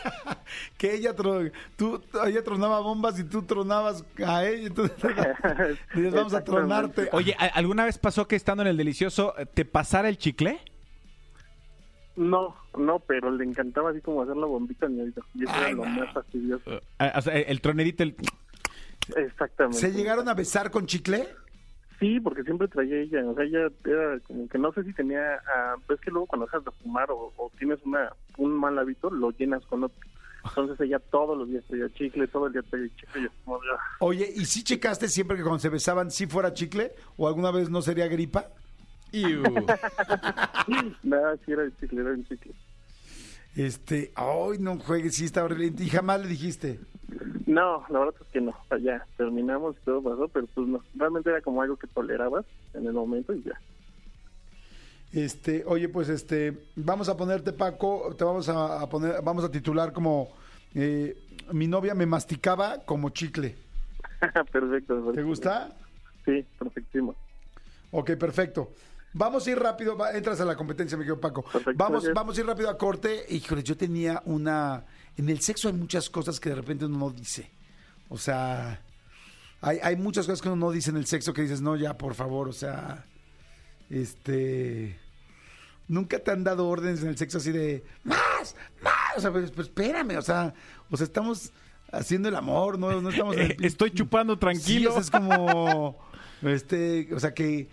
que 0.77 0.95
ella, 0.95 1.15
tro- 1.15 1.51
tú, 1.75 2.01
ella 2.25 2.43
tronaba 2.43 2.79
bombas 2.79 3.19
y 3.19 3.23
tú 3.25 3.43
tronabas 3.43 4.03
a 4.25 4.45
ella. 4.45 4.67
Entonces, 4.67 4.97
dices, 5.93 6.13
vamos 6.13 6.33
a 6.33 6.43
tronarte. 6.43 7.09
Oye, 7.11 7.35
¿a- 7.37 7.45
¿alguna 7.45 7.85
vez 7.85 7.97
pasó 7.97 8.27
que 8.27 8.35
estando 8.35 8.63
en 8.63 8.69
el 8.69 8.77
delicioso 8.77 9.35
eh, 9.37 9.45
te 9.45 9.65
pasara 9.65 10.09
el 10.09 10.17
chicle? 10.17 10.59
No, 12.15 12.55
no, 12.77 12.99
pero 12.99 13.31
le 13.31 13.45
encantaba 13.45 13.91
así 13.91 14.01
como 14.01 14.23
hacer 14.23 14.35
la 14.35 14.45
bombita 14.45 14.87
en 14.87 14.95
mi 14.95 15.01
oído. 15.03 15.23
Y 15.35 15.43
eso 15.43 15.53
Ay, 15.55 15.61
era 15.63 15.71
lo 15.73 15.85
más 15.85 16.13
fastidioso. 16.13 16.81
O 17.15 17.21
sea, 17.21 17.33
el 17.37 17.61
tronerito, 17.61 18.03
el... 18.03 18.15
Exactamente. 19.15 19.79
¿Se 19.79 19.91
llegaron 19.91 20.27
a 20.27 20.33
besar 20.33 20.69
con 20.69 20.85
chicle? 20.85 21.27
Sí, 21.99 22.19
porque 22.19 22.43
siempre 22.43 22.67
traía 22.67 22.97
ella. 22.97 23.25
O 23.25 23.35
sea, 23.35 23.43
ella 23.43 23.67
era 23.85 24.19
como 24.21 24.47
que 24.47 24.57
no 24.57 24.71
sé 24.71 24.83
si 24.83 24.93
tenía. 24.93 25.35
ah, 25.53 25.75
ves 25.87 25.99
que 25.99 26.11
luego 26.11 26.27
cuando 26.27 26.45
dejas 26.45 26.63
de 26.63 26.71
fumar 26.81 27.11
o, 27.11 27.33
o 27.35 27.51
tienes 27.57 27.79
una 27.83 28.13
un 28.37 28.53
mal 28.53 28.77
hábito, 28.79 29.09
lo 29.09 29.31
llenas 29.31 29.65
con 29.65 29.83
otro. 29.83 29.97
Entonces 30.45 30.79
ella 30.79 30.99
todos 30.99 31.37
los 31.37 31.49
días 31.49 31.65
traía 31.67 31.89
chicle, 31.93 32.25
todo 32.27 32.47
el 32.47 32.53
día 32.53 32.61
traía 32.63 32.87
chicle. 32.95 33.21
Y 33.21 33.23
yo 33.25 33.29
como, 33.43 33.57
"Ah". 33.57 33.79
Oye, 33.99 34.31
¿y 34.33 34.45
si 34.45 34.63
checaste 34.63 35.09
siempre 35.09 35.35
que 35.35 35.43
cuando 35.43 35.59
se 35.59 35.67
besaban 35.67 36.09
si 36.11 36.25
fuera 36.27 36.53
chicle? 36.53 36.93
¿O 37.17 37.27
alguna 37.27 37.51
vez 37.51 37.69
no 37.69 37.81
sería 37.81 38.07
gripa? 38.07 38.47
Nada, 41.03 41.35
sí 41.45 41.51
era 41.51 41.63
el 41.63 41.75
chicle, 41.79 42.01
era 42.01 42.11
el 42.11 42.27
chicle. 42.27 42.53
Este, 43.55 44.11
ay, 44.15 44.59
no 44.59 44.77
juegues, 44.79 45.15
sí 45.15 45.25
está 45.25 45.43
horrible. 45.43 45.73
Y 45.83 45.89
jamás 45.89 46.21
le 46.21 46.27
dijiste. 46.27 46.79
No, 47.49 47.83
la 47.89 47.97
verdad 47.99 48.13
es 48.21 48.27
que 48.27 48.41
no. 48.41 48.51
O 48.51 48.65
sea, 48.69 48.77
ya 48.77 49.07
terminamos 49.17 49.75
y 49.81 49.85
todo 49.85 50.03
pasó, 50.03 50.27
pero 50.27 50.45
pues 50.53 50.67
no. 50.67 50.83
Realmente 50.95 51.31
era 51.31 51.41
como 51.41 51.61
algo 51.63 51.77
que 51.77 51.87
tolerabas 51.87 52.45
en 52.75 52.85
el 52.85 52.93
momento 52.93 53.33
y 53.33 53.41
ya. 53.41 53.59
Este, 55.11 55.63
oye, 55.65 55.89
pues 55.89 56.09
este, 56.09 56.55
vamos 56.75 57.09
a 57.09 57.17
ponerte, 57.17 57.51
Paco, 57.51 58.13
te 58.15 58.23
vamos 58.23 58.47
a, 58.49 58.81
a 58.81 58.87
poner, 58.89 59.21
vamos 59.23 59.43
a 59.43 59.49
titular 59.49 59.91
como 59.91 60.29
eh, 60.75 61.17
mi 61.51 61.65
novia 61.67 61.95
me 61.95 62.05
masticaba 62.05 62.85
como 62.85 63.09
chicle. 63.09 63.55
perfecto. 64.51 65.11
¿Te 65.13 65.23
gusta? 65.23 65.75
Sí, 66.25 66.45
perfectísimo. 66.59 67.15
Ok, 67.91 68.11
perfecto. 68.17 68.69
Vamos 69.13 69.47
a 69.47 69.49
ir 69.51 69.57
rápido, 69.57 69.97
va- 69.97 70.11
entras 70.11 70.39
a 70.41 70.45
la 70.45 70.55
competencia, 70.55 70.95
mi 70.95 71.01
querido 71.03 71.19
Paco. 71.19 71.41
Perfecto, 71.41 71.73
Vamos, 71.75 72.03
gracias. 72.03 72.13
vamos 72.13 72.37
a 72.37 72.41
ir 72.41 72.45
rápido 72.45 72.69
a 72.69 72.77
corte. 72.77 73.25
Híjole, 73.29 73.63
yo 73.63 73.75
tenía 73.75 74.21
una. 74.25 74.83
En 75.19 75.27
el 75.29 75.41
sexo 75.41 75.67
hay 75.67 75.73
muchas 75.73 76.09
cosas 76.09 76.39
que 76.39 76.47
de 76.49 76.55
repente 76.55 76.85
uno 76.85 76.97
no 76.97 77.09
dice. 77.11 77.51
O 78.07 78.17
sea, 78.17 78.81
hay, 79.59 79.77
hay 79.83 79.97
muchas 79.97 80.25
cosas 80.25 80.41
que 80.41 80.47
uno 80.47 80.55
no 80.67 80.71
dice 80.71 80.91
en 80.91 80.95
el 80.97 81.05
sexo 81.05 81.33
que 81.33 81.41
dices, 81.41 81.59
no, 81.59 81.75
ya, 81.75 81.97
por 81.97 82.15
favor, 82.15 82.47
o 82.47 82.53
sea, 82.53 83.05
este. 83.89 84.97
Nunca 85.89 86.19
te 86.19 86.31
han 86.31 86.43
dado 86.45 86.69
órdenes 86.69 87.01
en 87.01 87.09
el 87.09 87.17
sexo 87.17 87.39
así 87.39 87.51
de 87.51 87.83
más, 88.03 88.55
más. 88.81 89.17
O 89.17 89.21
sea, 89.21 89.31
pues, 89.31 89.51
pues, 89.51 89.67
espérame, 89.67 90.17
o 90.17 90.21
sea, 90.21 90.53
o 90.89 90.95
sea, 90.95 91.03
estamos 91.05 91.51
haciendo 91.91 92.29
el 92.29 92.35
amor, 92.35 92.79
no, 92.79 93.01
no 93.01 93.09
estamos 93.09 93.35
en 93.35 93.51
el- 93.51 93.57
Estoy 93.65 93.91
chupando 93.91 94.35
Sí, 94.35 94.39
tranquilo. 94.39 94.91
o 94.91 94.93
sea, 94.93 95.01
es 95.01 95.11
como, 95.11 95.97
este, 96.43 97.13
o 97.13 97.19
sea 97.19 97.33
que, 97.33 97.67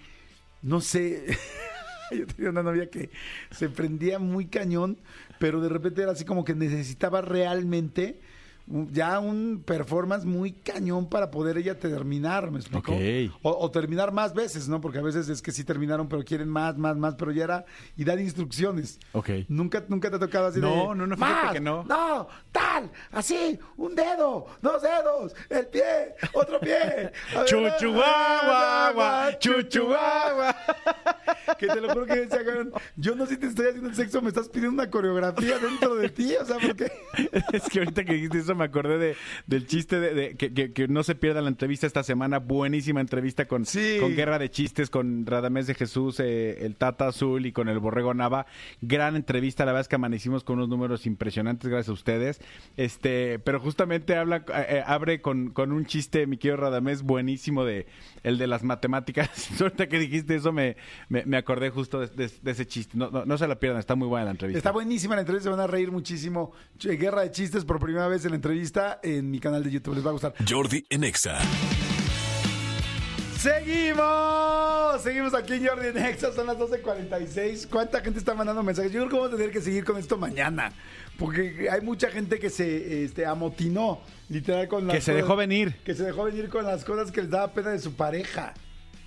no 0.62 0.80
sé, 0.80 1.38
yo 2.16 2.26
tenía 2.26 2.50
una 2.50 2.62
novia 2.62 2.90
que 2.90 3.10
se 3.50 3.68
prendía 3.68 4.18
muy 4.18 4.46
cañón, 4.46 4.98
pero 5.38 5.60
de 5.60 5.68
repente 5.68 6.02
era 6.02 6.12
así 6.12 6.25
como 6.25 6.44
que 6.44 6.54
necesitaba 6.54 7.20
realmente 7.20 8.20
ya 8.66 9.18
un 9.20 9.62
performance 9.64 10.25
muy 10.25 10.52
cañón 10.52 11.08
para 11.08 11.30
poder 11.30 11.56
ella 11.58 11.78
terminar, 11.78 12.50
¿me 12.50 12.58
explico? 12.58 12.92
Ok. 12.92 13.32
O, 13.42 13.50
o 13.64 13.70
terminar 13.70 14.12
más 14.12 14.35
veces, 14.35 14.68
¿no? 14.68 14.80
Porque 14.80 14.99
a 14.99 15.02
veces 15.02 15.28
es 15.28 15.40
que 15.40 15.52
sí 15.52 15.62
terminaron, 15.64 16.08
pero 16.08 16.25
quieren 16.25 16.49
más, 16.49 16.76
más, 16.76 16.96
más, 16.96 17.14
pero 17.14 17.30
ya 17.32 17.44
era, 17.44 17.64
y 17.96 18.04
dar 18.04 18.18
instrucciones. 18.18 18.99
Ok. 19.12 19.30
Nunca, 19.49 19.85
nunca 19.88 20.11
te 20.11 20.16
ha 20.16 20.18
tocado 20.18 20.46
así 20.49 20.61
de. 20.61 20.66
No, 20.66 20.94
no, 20.94 21.06
no, 21.06 21.16
fíjate 21.16 21.44
"Más, 21.44 21.52
que 21.52 21.61
no". 21.61 21.85
No, 21.85 22.26
tal, 22.50 22.90
así, 23.12 23.58
un 23.76 23.94
dedo, 23.94 24.46
dos 24.61 24.82
dedos, 24.82 25.35
el 25.49 25.66
pie, 25.68 26.14
otro 26.32 26.58
pie. 26.58 26.76
A 27.35 27.38
ver, 27.38 27.46
Chuchu 27.46 27.92
guagua, 27.92 28.92
guagua, 28.92 29.38
chuchu 29.38 29.85
guagua. 29.87 30.56
que 31.58 31.68
te 31.68 31.80
lo 31.80 31.88
juro 31.92 32.06
que 32.06 32.16
decía, 32.16 32.44
cabrón, 32.44 32.73
yo 32.96 33.14
no 33.14 33.26
sé 33.26 33.35
si 33.35 33.40
te 33.40 33.46
estoy 33.46 33.66
haciendo 33.68 33.94
sexo, 33.94 34.20
me 34.20 34.28
estás 34.28 34.49
pidiendo 34.49 34.82
una 34.82 34.90
coreografía 34.90 35.58
dentro 35.61 35.94
de 35.94 36.08
ti, 36.08 36.35
o 36.40 36.44
sea, 36.44 36.56
porque 36.58 36.90
Es 37.52 37.62
que 37.68 37.78
ahorita 37.78 38.04
que 38.04 38.14
dijiste 38.14 38.38
eso 38.38 38.55
me 38.56 38.64
acordé 38.64 38.98
de, 38.98 39.16
del 39.46 39.66
chiste 39.66 40.00
de, 40.00 40.14
de- 40.14 40.34
que, 40.36 40.52
que- 40.52 40.72
que 40.72 40.88
no 40.88 41.02
se 41.02 41.14
pierda 41.14 41.40
la 41.42 41.48
entrevista 41.48 41.86
esta 41.86 42.02
semana. 42.02 42.38
Buenísima 42.38 43.00
entrevista 43.00 43.46
con, 43.46 43.64
Sí. 43.66 43.98
con 44.00 44.14
Guerra 44.16 44.38
de 44.38 44.50
Chistes, 44.50 44.90
con 44.90 45.26
Radamés 45.26 45.66
de 45.66 45.75
Jesús, 45.75 46.20
eh, 46.20 46.64
el 46.64 46.76
Tata 46.76 47.08
Azul 47.08 47.46
y 47.46 47.52
con 47.52 47.68
el 47.68 47.78
Borrego 47.78 48.14
Nava. 48.14 48.46
Gran 48.80 49.16
entrevista, 49.16 49.64
la 49.64 49.72
verdad 49.72 49.82
es 49.82 49.88
que 49.88 49.96
amanecimos 49.96 50.42
con 50.44 50.56
unos 50.56 50.68
números 50.68 51.06
impresionantes 51.06 51.68
gracias 51.70 51.88
a 51.90 51.92
ustedes. 51.92 52.40
Este, 52.76 53.38
pero 53.38 53.60
justamente 53.60 54.16
habla, 54.16 54.38
eh, 54.48 54.66
eh, 54.68 54.82
abre 54.86 55.20
con, 55.20 55.50
con 55.50 55.72
un 55.72 55.86
chiste, 55.86 56.26
mi 56.26 56.36
querido 56.38 56.56
Radamés, 56.56 57.02
buenísimo 57.02 57.64
de 57.64 57.86
el 58.22 58.38
de 58.38 58.46
las 58.46 58.62
matemáticas. 58.64 59.30
ahorita 59.60 59.88
que 59.88 59.98
dijiste 59.98 60.34
eso 60.34 60.52
me, 60.52 60.76
me, 61.08 61.25
me 61.25 61.36
acordé 61.36 61.70
justo 61.70 62.00
de, 62.00 62.08
de- 62.08 62.30
de 62.42 62.50
ese 62.50 62.66
chiste. 62.66 62.96
No, 62.96 63.10
no, 63.10 63.25
no 63.25 63.38
se 63.38 63.46
la 63.46 63.58
pierdan, 63.58 63.80
está 63.80 63.94
muy 63.94 64.08
buena 64.08 64.26
la 64.26 64.30
entrevista. 64.32 64.58
está 64.58 64.72
buenísima 64.72 65.14
la 65.14 65.20
entrevista, 65.22 65.44
se 65.44 65.50
van 65.50 65.60
a 65.60 65.66
reír 65.66 65.90
muchísimo. 65.92 66.52
Guerra 66.80 67.22
de 67.22 67.30
chistes 67.30 67.64
por 67.64 67.78
primera 67.80 68.08
vez 68.08 68.25
en 68.25 68.30
la 68.30 68.36
entrevista 68.36 68.45
en 69.02 69.30
mi 69.30 69.40
canal 69.40 69.62
de 69.64 69.70
YouTube, 69.70 69.94
les 69.96 70.04
va 70.04 70.10
a 70.10 70.12
gustar. 70.12 70.34
Jordi 70.48 70.84
en 70.90 71.04
Exa. 71.04 71.38
Seguimos, 73.38 75.02
seguimos 75.02 75.34
aquí 75.34 75.54
en 75.54 75.66
Jordi 75.66 75.92
Nexa, 75.92 76.32
son 76.32 76.46
las 76.46 76.56
12.46. 76.56 77.68
¿Cuánta 77.68 78.00
gente 78.00 78.18
está 78.18 78.34
mandando 78.34 78.62
mensajes? 78.62 78.90
Yo 78.92 79.00
creo 79.00 79.08
que 79.10 79.16
vamos 79.16 79.32
a 79.32 79.36
tener 79.36 79.52
que 79.52 79.60
seguir 79.60 79.84
con 79.84 79.98
esto 79.98 80.16
mañana, 80.16 80.72
porque 81.18 81.68
hay 81.70 81.80
mucha 81.80 82.10
gente 82.10 82.38
que 82.38 82.50
se 82.50 83.04
este, 83.04 83.26
amotinó, 83.26 84.00
literal, 84.28 84.66
con 84.68 84.86
las 84.86 84.96
Que 84.96 85.00
se 85.00 85.12
cosas- 85.12 85.22
dejó 85.24 85.36
venir. 85.36 85.76
Que 85.84 85.94
se 85.94 86.04
dejó 86.04 86.24
venir 86.24 86.48
con 86.48 86.64
las 86.64 86.84
cosas 86.84 87.12
que 87.12 87.22
les 87.22 87.30
daba 87.30 87.52
pena 87.52 87.70
de 87.70 87.78
su 87.78 87.94
pareja. 87.94 88.54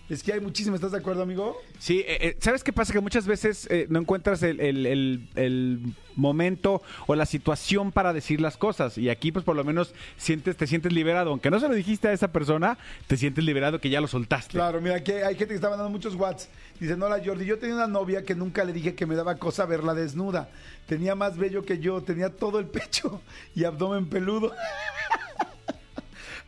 Es 0.09 0.23
que 0.23 0.33
hay 0.33 0.39
muchísimas, 0.39 0.77
¿estás 0.79 0.91
de 0.91 0.97
acuerdo, 0.97 1.21
amigo? 1.21 1.55
Sí, 1.77 1.99
eh, 1.99 2.17
eh, 2.21 2.37
¿sabes 2.39 2.63
qué 2.63 2.73
pasa? 2.73 2.91
Que 2.93 2.99
muchas 2.99 3.27
veces 3.27 3.67
eh, 3.69 3.85
no 3.89 3.99
encuentras 3.99 4.41
el, 4.41 4.59
el- 4.59 4.85
el- 4.87 5.29
el 5.35 5.79
momento 6.15 6.81
o 7.05 7.13
la 7.15 7.27
situación 7.27 7.91
para 7.91 8.11
decir 8.11 8.41
las 8.41 8.57
cosas. 8.57 8.97
Y 8.97 9.09
aquí, 9.09 9.31
pues, 9.31 9.45
por 9.45 9.55
lo 9.55 9.63
menos 9.63 9.93
sientes, 10.17 10.57
te 10.57 10.65
sientes 10.65 10.91
liberado. 10.93 11.29
Aunque 11.29 11.51
no 11.51 11.59
se 11.59 11.67
lo 11.67 11.75
dijiste 11.75 12.07
a 12.07 12.11
esa 12.13 12.31
persona, 12.31 12.79
te 13.05 13.17
sientes 13.17 13.43
liberado 13.43 13.79
que 13.79 13.91
ya 13.91 14.01
lo 14.01 14.07
soltaste. 14.07 14.53
Claro, 14.53 14.81
mira, 14.81 14.95
aquí 14.95 15.11
hay 15.11 15.35
gente 15.35 15.49
que 15.49 15.55
está 15.55 15.69
mandando 15.69 15.91
muchos 15.91 16.15
whats. 16.15 16.49
Dicen, 16.79 17.01
hola 17.03 17.21
Jordi, 17.23 17.45
yo 17.45 17.59
tenía 17.59 17.75
una 17.75 17.87
novia 17.87 18.23
que 18.23 18.33
nunca 18.33 18.63
le 18.63 18.73
dije 18.73 18.95
que 18.95 19.05
me 19.05 19.13
daba 19.15 19.35
cosa 19.35 19.65
verla 19.67 19.93
desnuda. 19.93 20.49
Tenía 20.87 21.13
más 21.13 21.37
bello 21.37 21.63
que 21.63 21.77
yo, 21.77 22.01
tenía 22.01 22.29
todo 22.35 22.57
el 22.59 22.65
pecho 22.65 23.21
y 23.55 23.63
abdomen 23.63 24.07
peludo. 24.09 24.51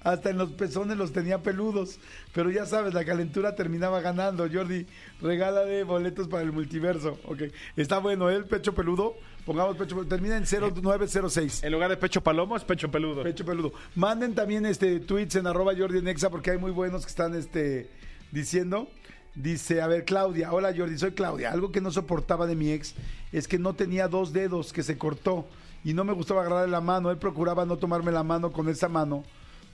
Hasta 0.03 0.31
en 0.31 0.37
los 0.37 0.51
pezones 0.51 0.97
los 0.97 1.13
tenía 1.13 1.43
peludos. 1.43 1.99
Pero 2.33 2.49
ya 2.49 2.65
sabes, 2.65 2.93
la 2.93 3.05
calentura 3.05 3.55
terminaba 3.55 4.01
ganando. 4.01 4.47
Jordi, 4.51 4.87
regálale 5.21 5.83
boletos 5.83 6.27
para 6.27 6.43
el 6.43 6.51
multiverso. 6.51 7.19
Ok, 7.25 7.43
está 7.75 7.99
bueno, 7.99 8.29
¿eh? 8.29 8.35
el 8.35 8.45
pecho 8.45 8.73
peludo. 8.73 9.15
Pongamos 9.45 9.77
pecho 9.77 9.95
peludo. 9.95 10.09
Termina 10.09 10.37
en 10.37 10.45
0906. 10.45 11.63
En 11.63 11.71
lugar 11.71 11.89
de 11.89 11.97
pecho 11.97 12.21
palomo, 12.21 12.57
es 12.57 12.63
pecho 12.63 12.89
peludo. 12.89 13.23
Pecho 13.23 13.45
peludo. 13.45 13.73
Manden 13.95 14.33
también 14.33 14.65
este 14.65 14.99
tweets 14.99 15.35
en 15.35 15.47
arroba 15.47 15.73
Jordi 15.77 15.99
en 15.99 16.07
Exa 16.07 16.29
porque 16.29 16.51
hay 16.51 16.57
muy 16.57 16.71
buenos 16.71 17.05
que 17.05 17.09
están 17.09 17.35
este 17.35 17.89
diciendo. 18.31 18.89
Dice, 19.33 19.81
a 19.81 19.87
ver, 19.87 20.03
Claudia, 20.03 20.51
hola 20.51 20.73
Jordi, 20.75 20.97
soy 20.97 21.11
Claudia. 21.11 21.51
Algo 21.51 21.71
que 21.71 21.79
no 21.79 21.89
soportaba 21.89 22.47
de 22.47 22.55
mi 22.55 22.71
ex 22.71 22.95
es 23.31 23.47
que 23.47 23.59
no 23.59 23.75
tenía 23.75 24.09
dos 24.09 24.33
dedos, 24.33 24.73
que 24.73 24.83
se 24.83 24.97
cortó 24.97 25.47
y 25.85 25.93
no 25.93 26.03
me 26.03 26.11
gustaba 26.11 26.41
agarrarle 26.41 26.71
la 26.71 26.81
mano. 26.81 27.11
Él 27.11 27.17
procuraba 27.17 27.65
no 27.65 27.77
tomarme 27.77 28.11
la 28.11 28.23
mano 28.23 28.51
con 28.51 28.67
esa 28.67 28.89
mano. 28.89 29.23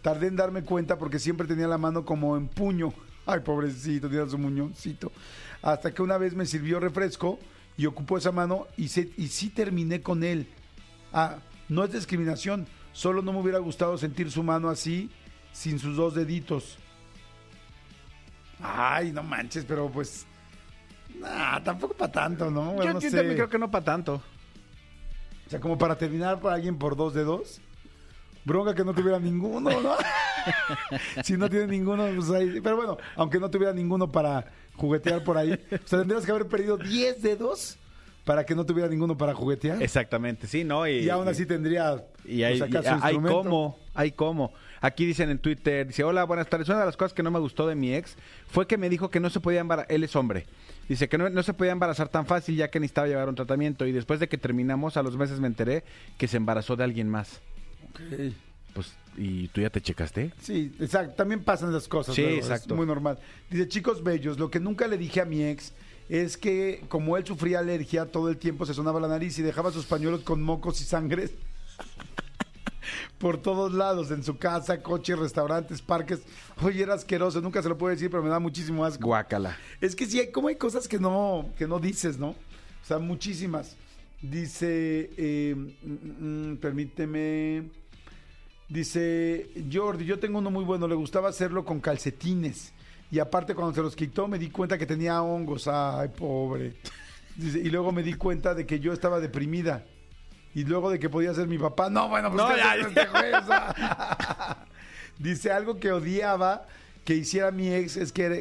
Tardé 0.01 0.27
en 0.27 0.35
darme 0.35 0.63
cuenta 0.63 0.97
porque 0.97 1.19
siempre 1.19 1.47
tenía 1.47 1.67
la 1.67 1.77
mano 1.77 2.05
como 2.05 2.37
en 2.37 2.47
puño. 2.47 2.93
Ay, 3.25 3.41
pobrecito, 3.41 4.07
tenía 4.09 4.25
su 4.27 4.37
muñoncito. 4.37 5.11
Hasta 5.61 5.93
que 5.93 6.01
una 6.01 6.17
vez 6.17 6.33
me 6.33 6.45
sirvió 6.45 6.79
refresco 6.79 7.39
y 7.75 7.85
ocupó 7.85 8.17
esa 8.17 8.31
mano 8.31 8.67
y, 8.77 8.87
se, 8.87 9.11
y 9.17 9.27
sí 9.27 9.49
terminé 9.49 10.01
con 10.01 10.23
él. 10.23 10.47
Ah, 11.11 11.37
no 11.69 11.83
es 11.83 11.91
discriminación, 11.91 12.67
solo 12.93 13.21
no 13.21 13.33
me 13.33 13.39
hubiera 13.39 13.59
gustado 13.59 13.97
sentir 13.97 14.31
su 14.31 14.43
mano 14.43 14.69
así, 14.69 15.09
sin 15.51 15.77
sus 15.79 15.97
dos 15.97 16.15
deditos. 16.15 16.77
Ay, 18.61 19.11
no 19.11 19.23
manches, 19.23 19.65
pero 19.65 19.89
pues. 19.89 20.25
Nah, 21.19 21.59
tampoco 21.63 21.93
para 21.95 22.11
tanto, 22.11 22.49
¿no? 22.51 22.73
Bueno, 22.73 22.83
Yo, 22.85 22.93
no 22.93 22.99
yo 22.99 23.09
sé. 23.09 23.17
también 23.17 23.35
creo 23.35 23.49
que 23.49 23.59
no 23.59 23.69
para 23.69 23.85
tanto. 23.85 24.21
O 25.45 25.49
sea, 25.49 25.59
como 25.59 25.77
para 25.77 25.97
terminar 25.97 26.39
por 26.39 26.51
alguien 26.51 26.77
por 26.77 26.95
dos 26.95 27.13
dedos. 27.13 27.61
Bronca 28.47 28.73
que 28.73 28.85
no 28.85 28.93
tuviera 28.93 29.19
ninguno, 29.19 29.69
¿no? 29.81 29.95
si 31.23 31.35
no 31.35 31.49
tiene 31.49 31.67
ninguno, 31.67 32.07
pues 32.15 32.29
ahí. 32.29 32.61
Pero 32.61 32.77
bueno, 32.77 32.97
aunque 33.15 33.39
no 33.39 33.51
tuviera 33.51 33.73
ninguno 33.73 34.09
para 34.09 34.45
juguetear 34.75 35.23
por 35.23 35.37
ahí. 35.37 35.51
O 35.51 35.87
sea, 35.87 35.99
tendrías 35.99 36.25
que 36.25 36.31
haber 36.31 36.47
perdido 36.47 36.77
10 36.77 37.21
dedos 37.21 37.77
para 38.23 38.45
que 38.45 38.55
no 38.55 38.65
tuviera 38.65 38.89
ninguno 38.89 39.17
para 39.17 39.33
juguetear. 39.33 39.83
Exactamente, 39.83 40.47
sí, 40.47 40.63
¿no? 40.63 40.87
y 40.87 41.09
aún 41.09 41.27
así 41.27 41.45
tendría. 41.45 42.05
Y 42.25 42.43
hay, 42.43 42.59
pues, 42.59 42.73
acá 42.73 42.95
y 42.95 42.99
su 42.99 43.05
hay 43.05 43.15
cómo, 43.19 43.79
hay 43.93 44.11
cómo. 44.11 44.53
Aquí 44.79 45.05
dicen 45.05 45.29
en 45.29 45.39
Twitter, 45.39 45.85
dice, 45.85 46.05
hola, 46.05 46.23
buenas 46.23 46.47
tardes. 46.47 46.69
Una 46.69 46.79
de 46.79 46.85
las 46.85 46.95
cosas 46.95 47.13
que 47.13 47.23
no 47.23 47.31
me 47.31 47.39
gustó 47.39 47.67
de 47.67 47.75
mi 47.75 47.93
ex 47.93 48.15
fue 48.47 48.65
que 48.65 48.77
me 48.77 48.89
dijo 48.89 49.09
que 49.09 49.19
no 49.19 49.29
se 49.29 49.41
podía 49.41 49.59
embarazar, 49.59 49.91
él 49.91 50.05
es 50.05 50.15
hombre, 50.15 50.45
dice 50.87 51.09
que 51.09 51.17
no, 51.17 51.29
no 51.29 51.43
se 51.43 51.53
podía 51.53 51.73
embarazar 51.73 52.07
tan 52.07 52.25
fácil 52.25 52.55
ya 52.55 52.69
que 52.69 52.79
necesitaba 52.79 53.07
llevar 53.07 53.27
un 53.27 53.35
tratamiento 53.35 53.85
y 53.85 53.91
después 53.91 54.21
de 54.21 54.29
que 54.29 54.37
terminamos, 54.37 54.95
a 54.95 55.03
los 55.03 55.17
meses 55.17 55.41
me 55.41 55.47
enteré 55.47 55.83
que 56.17 56.29
se 56.29 56.37
embarazó 56.37 56.77
de 56.77 56.85
alguien 56.85 57.09
más. 57.09 57.41
Ok. 57.89 58.33
Pues, 58.73 58.93
¿y 59.17 59.47
tú 59.47 59.61
ya 59.61 59.69
te 59.69 59.81
checaste? 59.81 60.31
Sí, 60.39 60.71
exacto. 60.79 61.15
También 61.15 61.43
pasan 61.43 61.69
esas 61.69 61.87
cosas. 61.87 62.13
Sí, 62.13 62.21
luego, 62.21 62.37
es 62.37 62.45
exacto. 62.45 62.75
muy 62.75 62.85
normal. 62.85 63.17
Dice, 63.49 63.67
chicos 63.67 64.03
bellos, 64.03 64.37
lo 64.37 64.51
que 64.51 64.59
nunca 64.59 64.87
le 64.87 64.97
dije 64.97 65.21
a 65.21 65.25
mi 65.25 65.43
ex 65.43 65.73
es 66.09 66.37
que 66.37 66.83
como 66.87 67.17
él 67.17 67.25
sufría 67.25 67.59
alergia, 67.59 68.05
todo 68.05 68.29
el 68.29 68.37
tiempo 68.37 68.65
se 68.65 68.73
sonaba 68.73 68.99
la 68.99 69.07
nariz 69.07 69.37
y 69.39 69.41
dejaba 69.41 69.71
sus 69.71 69.85
pañuelos 69.85 70.21
con 70.21 70.41
mocos 70.41 70.79
y 70.81 70.83
sangre 70.83 71.29
por 73.17 73.41
todos 73.41 73.73
lados, 73.73 74.11
en 74.11 74.23
su 74.23 74.37
casa, 74.37 74.81
coches, 74.81 75.17
restaurantes, 75.17 75.81
parques. 75.81 76.21
Oye, 76.61 76.83
era 76.83 76.93
asqueroso, 76.93 77.41
nunca 77.41 77.61
se 77.61 77.69
lo 77.69 77.77
puedo 77.77 77.93
decir, 77.93 78.09
pero 78.09 78.23
me 78.23 78.29
da 78.29 78.39
muchísimo 78.39 78.85
asco. 78.85 79.07
Guácala. 79.07 79.57
Es 79.81 79.95
que 79.95 80.05
sí, 80.05 80.19
hay, 80.19 80.31
como 80.31 80.49
hay 80.49 80.55
cosas 80.55 80.87
que 80.87 80.99
no, 80.99 81.49
que 81.57 81.67
no 81.67 81.79
dices, 81.79 82.17
¿no? 82.17 82.29
O 82.29 82.85
sea, 82.87 82.99
muchísimas. 82.99 83.75
Dice, 84.21 85.11
eh, 85.15 85.55
mm, 85.55 86.51
mm, 86.51 86.57
permíteme. 86.57 87.69
Dice, 88.67 89.49
Jordi, 89.71 90.05
yo 90.05 90.19
tengo 90.19 90.39
uno 90.39 90.49
muy 90.51 90.63
bueno, 90.63 90.87
le 90.87 90.95
gustaba 90.95 91.29
hacerlo 91.29 91.63
con 91.63 91.79
calcetines. 91.79 92.73
Y 93.09 93.19
aparte 93.19 93.55
cuando 93.55 93.73
se 93.73 93.81
los 93.81 93.95
quitó 93.95 94.27
me 94.27 94.37
di 94.37 94.49
cuenta 94.49 94.77
que 94.77 94.85
tenía 94.85 95.21
hongos. 95.21 95.67
Ay, 95.67 96.09
pobre. 96.09 96.75
Dice, 97.35 97.59
y 97.59 97.69
luego 97.69 97.91
me 97.91 98.03
di 98.03 98.15
cuenta 98.15 98.53
de 98.53 98.65
que 98.65 98.79
yo 98.79 98.91
estaba 98.91 99.19
deprimida. 99.19 99.85
Y 100.53 100.63
luego 100.63 100.89
de 100.89 100.99
que 100.99 101.09
podía 101.09 101.33
ser 101.33 101.47
mi 101.47 101.57
papá. 101.57 101.89
No, 101.89 102.09
bueno, 102.09 102.31
pues 102.31 102.43
No, 102.43 102.49
¿qué 102.49 103.31
ya, 103.37 104.65
Dice 105.19 105.51
algo 105.51 105.79
que 105.79 105.91
odiaba 105.91 106.67
que 107.05 107.15
hiciera 107.15 107.51
mi 107.51 107.71
ex 107.71 107.95
es 107.95 108.11
que 108.11 108.25
era, 108.25 108.35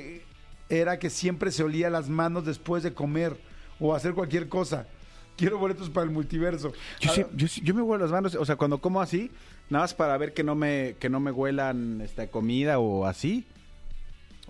era 0.69 0.99
que 0.99 1.11
siempre 1.11 1.51
se 1.53 1.63
olía 1.63 1.91
las 1.91 2.09
manos 2.09 2.45
después 2.45 2.83
de 2.83 2.93
comer 2.95 3.39
o 3.79 3.95
hacer 3.95 4.15
cualquier 4.15 4.49
cosa. 4.49 4.89
Quiero 5.37 5.59
boletos 5.59 5.91
para 5.91 6.05
el 6.05 6.11
multiverso. 6.11 6.73
Yo, 7.01 7.11
Ah, 7.11 7.15
sí- 7.15 7.25
yo, 7.35 7.49
sí- 7.49 7.61
yo 7.63 7.75
me 7.75 7.83
huelo 7.83 8.05
las 8.05 8.13
manos, 8.13 8.35
o 8.35 8.45
sea, 8.45 8.57
cuando 8.57 8.79
como 8.79 9.01
así, 9.01 9.31
nada 9.69 9.85
más 9.85 9.95
para 9.95 10.17
ver 10.17 10.33
que 10.33 10.43
no 10.43 10.55
me, 10.55 10.97
que 10.99 11.09
no 11.11 11.21
me 11.21 11.31
huelan 11.31 12.01
esta 12.01 12.27
comida 12.29 12.79
o 12.79 13.05
así. 13.07 13.47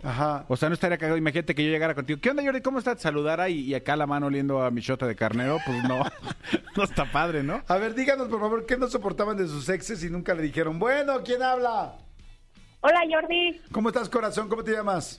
Ajá. 0.02 0.44
O 0.48 0.56
sea, 0.56 0.68
no 0.68 0.74
estaría 0.74 0.98
cagado. 0.98 1.16
Imagínate 1.16 1.54
que 1.54 1.64
yo 1.64 1.70
llegara 1.70 1.94
contigo. 1.94 2.20
¿Qué 2.20 2.30
onda, 2.30 2.42
Jordi? 2.44 2.60
¿Cómo 2.60 2.78
estás? 2.78 3.00
Saludara 3.00 3.48
y, 3.48 3.60
y 3.60 3.74
acá 3.74 3.96
la 3.96 4.06
mano 4.06 4.26
oliendo 4.26 4.62
a 4.62 4.70
mi 4.70 4.80
shota 4.82 5.06
de 5.06 5.16
carnero. 5.16 5.58
Pues 5.64 5.82
no. 5.84 6.02
no 6.76 6.82
está 6.84 7.10
padre, 7.10 7.42
¿no? 7.42 7.62
A 7.66 7.76
ver, 7.78 7.94
díganos 7.94 8.28
por 8.28 8.38
favor, 8.38 8.66
¿qué 8.66 8.76
no 8.76 8.88
soportaban 8.88 9.36
de 9.38 9.48
sus 9.48 9.68
exes 9.70 10.04
y 10.04 10.10
nunca 10.10 10.34
le 10.34 10.42
dijeron? 10.42 10.78
Bueno, 10.78 11.22
¿quién 11.24 11.42
habla? 11.42 11.96
Hola 12.82 13.00
Jordi, 13.10 13.60
¿Cómo 13.72 13.88
estás, 13.88 14.08
corazón? 14.08 14.48
¿Cómo 14.48 14.62
te 14.62 14.72
llamas? 14.72 15.18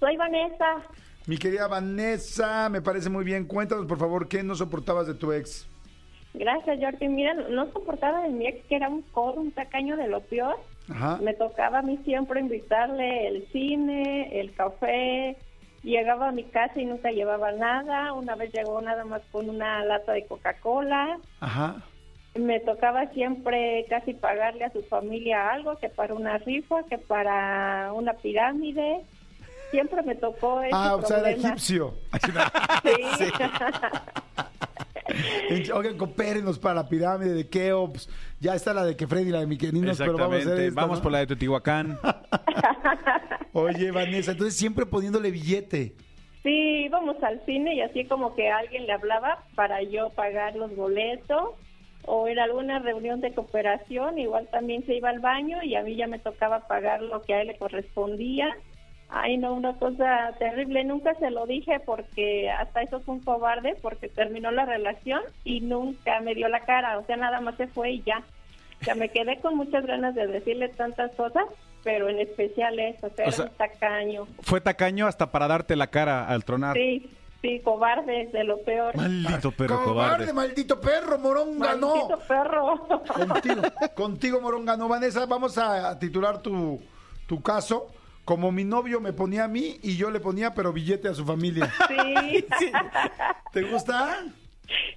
soy 0.00 0.16
Vanessa. 0.16 0.82
Mi 1.26 1.38
querida 1.38 1.66
Vanessa, 1.66 2.68
me 2.68 2.80
parece 2.80 3.10
muy 3.10 3.24
bien. 3.24 3.46
Cuéntanos, 3.46 3.86
por 3.86 3.98
favor, 3.98 4.28
¿qué 4.28 4.44
no 4.44 4.54
soportabas 4.54 5.08
de 5.08 5.14
tu 5.14 5.32
ex? 5.32 5.68
Gracias 6.34 6.78
Jordi. 6.80 7.08
Mira, 7.08 7.34
no 7.34 7.72
soportaba 7.72 8.22
de 8.22 8.28
mi 8.28 8.46
ex 8.46 8.64
que 8.66 8.76
era 8.76 8.88
un 8.88 9.02
codo, 9.02 9.40
un 9.40 9.50
tacaño 9.50 9.96
de 9.96 10.06
lo 10.06 10.20
peor. 10.20 10.56
Ajá. 10.88 11.18
Me 11.20 11.34
tocaba 11.34 11.80
a 11.80 11.82
mí 11.82 11.98
siempre 12.04 12.40
invitarle 12.40 13.26
el 13.26 13.48
cine, 13.48 14.38
el 14.40 14.54
café. 14.54 15.36
Llegaba 15.82 16.28
a 16.28 16.32
mi 16.32 16.44
casa 16.44 16.80
y 16.80 16.84
nunca 16.84 17.10
llevaba 17.10 17.50
nada. 17.52 18.12
Una 18.12 18.36
vez 18.36 18.52
llegó 18.52 18.80
nada 18.80 19.04
más 19.04 19.22
con 19.32 19.50
una 19.50 19.84
lata 19.84 20.12
de 20.12 20.26
Coca-Cola. 20.26 21.18
Ajá. 21.40 21.82
Me 22.36 22.60
tocaba 22.60 23.06
siempre 23.08 23.84
casi 23.88 24.14
pagarle 24.14 24.64
a 24.64 24.72
su 24.72 24.82
familia 24.82 25.50
algo, 25.50 25.76
que 25.78 25.88
para 25.88 26.14
una 26.14 26.38
rifa, 26.38 26.84
que 26.84 26.98
para 26.98 27.92
una 27.94 28.12
pirámide. 28.12 29.00
Siempre 29.70 30.02
me 30.02 30.14
tocó 30.14 30.62
ese 30.62 30.70
Ah, 30.72 30.94
o 30.96 31.02
sea, 31.02 31.18
era 31.18 31.24
problema. 31.30 31.48
egipcio. 31.48 31.94
Sí. 32.82 33.26
Oigan, 35.72 35.96
coopérenos 35.96 36.58
para 36.58 36.74
la 36.74 36.88
pirámide 36.88 37.32
de 37.32 37.48
Keops. 37.48 38.08
Ya 38.40 38.54
está 38.54 38.74
la 38.74 38.84
de 38.84 38.96
Kefred 38.96 39.26
y 39.26 39.30
la 39.30 39.40
de 39.40 39.46
Miquelinos, 39.46 39.98
pero 39.98 40.16
vamos 40.18 40.36
a 40.36 40.38
hacer 40.38 40.60
esta, 40.60 40.80
Vamos 40.80 40.98
¿no? 40.98 41.02
por 41.02 41.12
la 41.12 41.18
de 41.18 41.26
Teotihuacán. 41.28 41.98
Oye, 43.52 43.90
Vanessa, 43.90 44.32
entonces 44.32 44.56
siempre 44.56 44.84
poniéndole 44.84 45.30
billete. 45.30 45.94
Sí, 46.42 46.84
íbamos 46.84 47.20
al 47.22 47.44
cine 47.44 47.74
y 47.74 47.80
así 47.80 48.04
como 48.04 48.34
que 48.34 48.50
alguien 48.50 48.86
le 48.86 48.92
hablaba 48.92 49.44
para 49.54 49.82
yo 49.82 50.10
pagar 50.10 50.54
los 50.56 50.74
boletos 50.76 51.50
o 52.04 52.28
era 52.28 52.44
alguna 52.44 52.78
reunión 52.78 53.20
de 53.20 53.32
cooperación, 53.34 54.18
igual 54.18 54.48
también 54.52 54.84
se 54.86 54.94
iba 54.94 55.08
al 55.08 55.18
baño 55.18 55.60
y 55.64 55.74
a 55.74 55.82
mí 55.82 55.96
ya 55.96 56.06
me 56.06 56.20
tocaba 56.20 56.68
pagar 56.68 57.02
lo 57.02 57.22
que 57.22 57.34
a 57.34 57.40
él 57.40 57.48
le 57.48 57.58
correspondía. 57.58 58.56
Ay, 59.08 59.38
no, 59.38 59.54
una 59.54 59.74
cosa 59.74 60.32
terrible. 60.38 60.82
Nunca 60.84 61.14
se 61.14 61.30
lo 61.30 61.46
dije 61.46 61.78
porque 61.80 62.50
hasta 62.50 62.82
eso 62.82 63.00
fue 63.00 63.14
un 63.14 63.20
cobarde 63.20 63.76
porque 63.80 64.08
terminó 64.08 64.50
la 64.50 64.64
relación 64.64 65.22
y 65.44 65.60
nunca 65.60 66.20
me 66.20 66.34
dio 66.34 66.48
la 66.48 66.60
cara. 66.60 66.98
O 66.98 67.06
sea, 67.06 67.16
nada 67.16 67.40
más 67.40 67.56
se 67.56 67.68
fue 67.68 67.92
y 67.92 68.02
ya. 68.02 68.22
O 68.80 68.84
sea, 68.84 68.94
me 68.94 69.08
quedé 69.08 69.38
con 69.40 69.56
muchas 69.56 69.86
ganas 69.86 70.14
de 70.14 70.26
decirle 70.26 70.68
tantas 70.70 71.12
cosas, 71.14 71.44
pero 71.84 72.08
en 72.08 72.18
especial 72.18 72.78
eso. 72.80 73.06
O 73.06 73.10
sea, 73.10 73.24
O 73.26 73.28
era 73.28 73.32
sea- 73.36 73.44
un 73.46 73.50
tacaño. 73.52 74.26
Fue 74.42 74.60
tacaño 74.60 75.06
hasta 75.06 75.30
para 75.30 75.46
darte 75.46 75.76
la 75.76 75.86
cara 75.86 76.26
al 76.26 76.44
tronar. 76.44 76.74
Sí, 76.76 77.08
sí, 77.40 77.60
cobarde, 77.60 78.26
de 78.32 78.42
lo 78.44 78.58
peor. 78.62 78.96
Maldito 78.96 79.52
perro 79.52 79.84
Cobarde, 79.84 80.24
cobarde. 80.26 80.32
maldito 80.32 80.80
perro, 80.80 81.16
Moronga, 81.18 81.74
no. 81.76 81.94
Maldito 81.94 82.18
perro. 82.26 82.88
Contigo, 83.14 83.62
contigo, 83.94 84.40
Moronga, 84.40 84.76
no. 84.76 84.88
Vanessa, 84.88 85.24
vamos 85.26 85.56
a 85.58 85.96
titular 85.98 86.42
tu, 86.42 86.82
tu 87.28 87.40
caso. 87.40 87.86
Como 88.26 88.50
mi 88.50 88.64
novio 88.64 89.00
me 89.00 89.12
ponía 89.12 89.44
a 89.44 89.48
mí 89.48 89.78
y 89.84 89.96
yo 89.96 90.10
le 90.10 90.18
ponía, 90.18 90.52
pero 90.52 90.72
billete 90.72 91.06
a 91.06 91.14
su 91.14 91.24
familia. 91.24 91.72
Sí. 92.58 92.72
¿Te 93.52 93.62
gusta? 93.62 94.24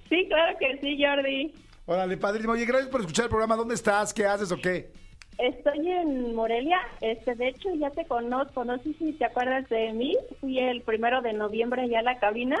sí, 0.08 0.26
claro 0.28 0.58
que 0.58 0.78
sí, 0.78 0.98
Jordi. 1.00 1.54
Órale, 1.86 2.16
padrísimo. 2.16 2.54
Oye, 2.54 2.66
gracias 2.66 2.90
por 2.90 3.00
escuchar 3.00 3.26
el 3.26 3.30
programa. 3.30 3.54
¿Dónde 3.54 3.74
estás? 3.74 4.12
¿Qué 4.12 4.26
haces 4.26 4.50
o 4.50 4.56
qué? 4.56 4.90
Estoy 5.38 5.90
en 5.90 6.34
Morelia, 6.34 6.80
este, 7.00 7.34
de 7.36 7.48
hecho 7.48 7.72
ya 7.76 7.90
te 7.90 8.04
conozco, 8.04 8.64
no 8.64 8.76
sé 8.78 8.92
si 8.98 9.12
te 9.12 9.24
acuerdas 9.24 9.66
de 9.70 9.92
mí, 9.94 10.14
fui 10.40 10.58
el 10.58 10.82
primero 10.82 11.22
de 11.22 11.32
noviembre 11.32 11.88
ya 11.88 12.00
a 12.00 12.02
la 12.02 12.18
cabina, 12.18 12.58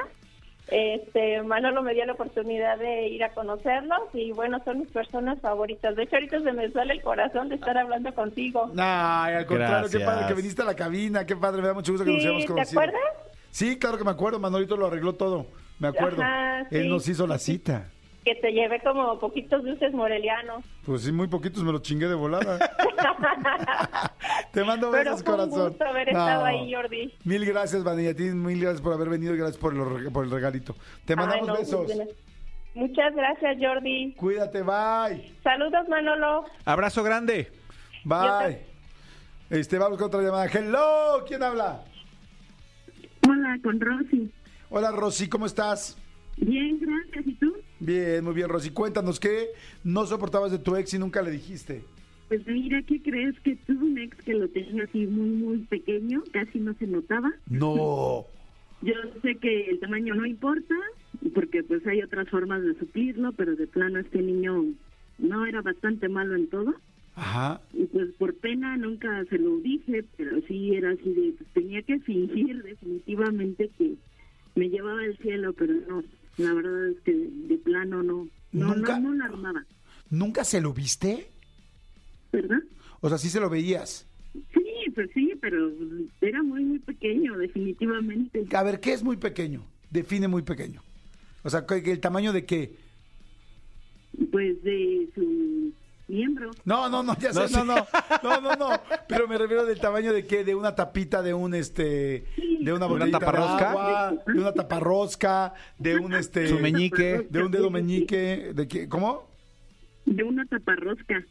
este, 0.70 1.42
Manolo 1.42 1.82
me 1.82 1.94
dio 1.94 2.04
la 2.06 2.12
oportunidad 2.12 2.78
de 2.78 3.08
ir 3.08 3.24
a 3.24 3.30
conocerlos 3.34 4.00
y 4.14 4.32
bueno, 4.32 4.60
son 4.64 4.80
mis 4.80 4.88
personas 4.88 5.40
favoritas, 5.40 5.96
de 5.96 6.04
hecho 6.04 6.16
ahorita 6.16 6.40
se 6.40 6.52
me 6.52 6.70
sale 6.70 6.94
el 6.94 7.02
corazón 7.02 7.48
de 7.48 7.56
estar 7.56 7.76
hablando 7.76 8.12
contigo. 8.14 8.70
Ay, 8.78 9.34
al 9.34 9.46
contrario, 9.46 9.88
qué 9.90 10.00
padre 10.00 10.26
que 10.28 10.34
viniste 10.34 10.62
a 10.62 10.66
la 10.66 10.74
cabina. 10.74 11.24
Qué 11.26 11.36
padre, 11.36 11.60
me 11.62 11.68
da 11.68 11.74
mucho 11.74 11.92
gusto 11.92 12.04
que 12.04 12.12
nos 12.12 12.20
Sí, 12.22 12.26
hayamos 12.28 12.46
¿te 12.46 12.52
conocido. 12.52 12.80
acuerdas? 12.80 13.02
Sí, 13.50 13.78
claro 13.78 13.98
que 13.98 14.04
me 14.04 14.10
acuerdo. 14.10 14.38
Manolito 14.38 14.76
lo 14.76 14.86
arregló 14.86 15.14
todo. 15.14 15.46
Me 15.78 15.88
acuerdo. 15.88 16.22
Ajá, 16.22 16.66
Él 16.70 16.88
nos 16.88 17.08
hizo 17.08 17.26
la 17.26 17.38
cita. 17.38 17.90
Que 18.24 18.34
te 18.34 18.52
llevé 18.52 18.80
como 18.80 19.18
poquitos 19.18 19.64
dulces 19.64 19.94
morelianos. 19.94 20.62
Pues 20.84 21.02
sí, 21.02 21.12
muy 21.12 21.28
poquitos 21.28 21.62
me 21.64 21.72
los 21.72 21.82
chingué 21.82 22.06
de 22.06 22.14
volada. 22.14 22.58
Te 24.52 24.62
mando 24.62 24.90
Pero 24.90 25.12
besos, 25.12 25.24
fue 25.24 25.34
un 25.34 25.40
corazón. 25.40 25.68
gusto 25.70 25.84
haber 25.84 26.08
estado 26.08 26.44
ahí, 26.44 26.72
Jordi. 26.72 27.14
Mil 27.24 27.46
gracias, 27.46 27.82
Vanilla. 27.82 28.12
Mil 28.34 28.60
gracias 28.60 28.82
por 28.82 28.92
haber 28.92 29.08
venido 29.08 29.34
y 29.34 29.38
gracias 29.38 29.56
por, 29.56 29.74
el 29.74 30.30
regalito. 30.30 30.76
Te 31.06 31.16
mandamos 31.16 31.48
Ay, 31.48 31.54
no, 31.54 31.58
besos. 31.58 31.90
Muchas 32.74 33.14
gracias, 33.14 33.56
Jordi. 33.60 34.12
Cuídate, 34.14 34.62
bye. 34.62 35.32
Saludos, 35.42 35.88
Manolo. 35.88 36.44
Abrazo 36.64 37.02
grande. 37.02 37.50
Bye. 38.04 38.58
Este, 39.48 39.78
vamos 39.78 39.98
con 39.98 40.06
otra 40.08 40.22
llamada. 40.22 40.46
Hello, 40.46 41.24
¿quién 41.26 41.42
habla? 41.42 41.84
Hola, 43.28 43.58
con 43.62 43.80
Rosy. 43.80 44.30
Hola, 44.68 44.92
Rosy, 44.92 45.28
¿cómo 45.28 45.46
estás? 45.46 45.98
Bien, 46.36 46.78
gracias. 46.80 47.26
¿Y 47.26 47.34
tú? 47.34 47.56
Bien, 47.80 48.22
muy 48.22 48.34
bien, 48.34 48.48
Rosy. 48.48 48.70
Cuéntanos 48.70 49.18
qué 49.18 49.48
no 49.82 50.06
soportabas 50.06 50.52
de 50.52 50.58
tu 50.58 50.76
ex 50.76 50.92
y 50.94 50.98
nunca 50.98 51.22
le 51.22 51.30
dijiste. 51.30 51.82
Pues 52.28 52.46
mira, 52.46 52.80
¿qué 52.82 53.02
crees? 53.02 53.38
Que 53.40 53.56
tuve 53.56 53.84
un 53.84 53.98
ex 53.98 54.16
que 54.18 54.34
lo 54.34 54.48
tenía 54.48 54.84
así 54.84 55.06
muy, 55.06 55.30
muy 55.30 55.58
pequeño, 55.58 56.22
casi 56.32 56.60
no 56.60 56.74
se 56.74 56.86
notaba. 56.86 57.32
No. 57.48 58.26
Yo 58.82 58.94
sé 59.22 59.34
que 59.36 59.70
el 59.70 59.80
tamaño 59.80 60.14
no 60.14 60.24
importa, 60.24 60.74
porque 61.34 61.62
pues 61.62 61.86
hay 61.86 62.02
otras 62.02 62.28
formas 62.28 62.62
de 62.62 62.78
suplirlo, 62.78 63.32
pero 63.32 63.56
de 63.56 63.66
plano 63.66 63.98
este 63.98 64.22
niño 64.22 64.64
no 65.18 65.46
era 65.46 65.60
bastante 65.60 66.08
malo 66.08 66.36
en 66.36 66.48
todo. 66.48 66.74
Ajá. 67.14 67.60
Y 67.74 67.84
pues 67.86 68.10
por 68.18 68.34
pena 68.36 68.76
nunca 68.76 69.24
se 69.26 69.38
lo 69.38 69.58
dije, 69.58 70.04
pero 70.16 70.40
sí 70.46 70.74
era 70.74 70.90
así 70.92 71.12
de, 71.12 71.32
pues, 71.32 71.50
tenía 71.52 71.82
que 71.82 71.98
fingir 72.00 72.62
definitivamente 72.62 73.70
que 73.76 73.94
me 74.54 74.68
llevaba 74.68 75.02
al 75.02 75.16
cielo, 75.18 75.52
pero 75.52 75.74
no, 75.88 76.02
la 76.38 76.52
verdad 76.54 76.88
es 76.88 77.00
que 77.00 77.12
de, 77.14 77.58
plano 77.58 78.02
no, 78.02 78.28
no, 78.52 78.74
Nunca- 78.74 78.98
no, 78.98 79.10
no 79.10 79.14
la 79.16 79.24
armaba, 79.26 79.64
¿Nunca 80.10 80.44
se 80.44 80.60
lo 80.60 80.72
viste? 80.72 81.28
¿verdad? 82.32 82.60
O 83.00 83.08
sea, 83.08 83.18
sí 83.18 83.28
se 83.28 83.40
lo 83.40 83.48
veías. 83.50 84.06
Sí, 84.32 84.90
pues 84.94 85.10
sí, 85.14 85.32
pero 85.40 85.70
era 86.20 86.42
muy, 86.42 86.64
muy 86.64 86.78
pequeño, 86.80 87.36
definitivamente. 87.38 88.44
A 88.54 88.62
ver, 88.62 88.80
¿qué 88.80 88.92
es 88.92 89.02
muy 89.02 89.16
pequeño? 89.16 89.64
Define 89.90 90.28
muy 90.28 90.42
pequeño. 90.42 90.82
O 91.42 91.50
sea, 91.50 91.66
¿qué- 91.66 91.82
qué- 91.82 91.92
¿el 91.92 92.00
tamaño 92.00 92.32
de 92.32 92.44
qué? 92.44 92.76
Pues 94.30 94.62
de 94.62 95.08
su 95.14 95.72
miembro. 96.10 96.50
No, 96.64 96.88
no, 96.88 97.02
no, 97.02 97.16
ya 97.18 97.32
sé, 97.32 97.52
no, 97.56 97.64
no, 97.64 97.86
no, 98.22 98.40
no, 98.40 98.56
no, 98.56 98.70
pero 99.08 99.26
me 99.28 99.38
refiero 99.38 99.64
del 99.64 99.80
tamaño 99.80 100.12
de 100.12 100.26
qué, 100.26 100.44
de 100.44 100.54
una 100.54 100.74
tapita, 100.74 101.22
de 101.22 101.32
un, 101.32 101.54
este, 101.54 102.24
de 102.60 102.72
una 102.72 102.84
¿Una 102.84 102.86
botellita 102.86 103.18
de 103.18 103.24
taparrosca? 103.24 103.70
agua, 103.70 104.14
de 104.26 104.40
una 104.40 104.52
taparrosca, 104.52 105.54
de 105.78 105.96
un, 105.96 106.14
este, 106.14 106.48
Su 106.48 106.58
meñique. 106.58 107.26
de 107.30 107.42
un 107.42 107.50
dedo 107.50 107.70
meñique, 107.70 108.52
de 108.54 108.68
qué, 108.68 108.88
¿cómo? 108.88 109.30
De 110.04 110.22
una 110.24 110.44
taparrosca. 110.46 111.22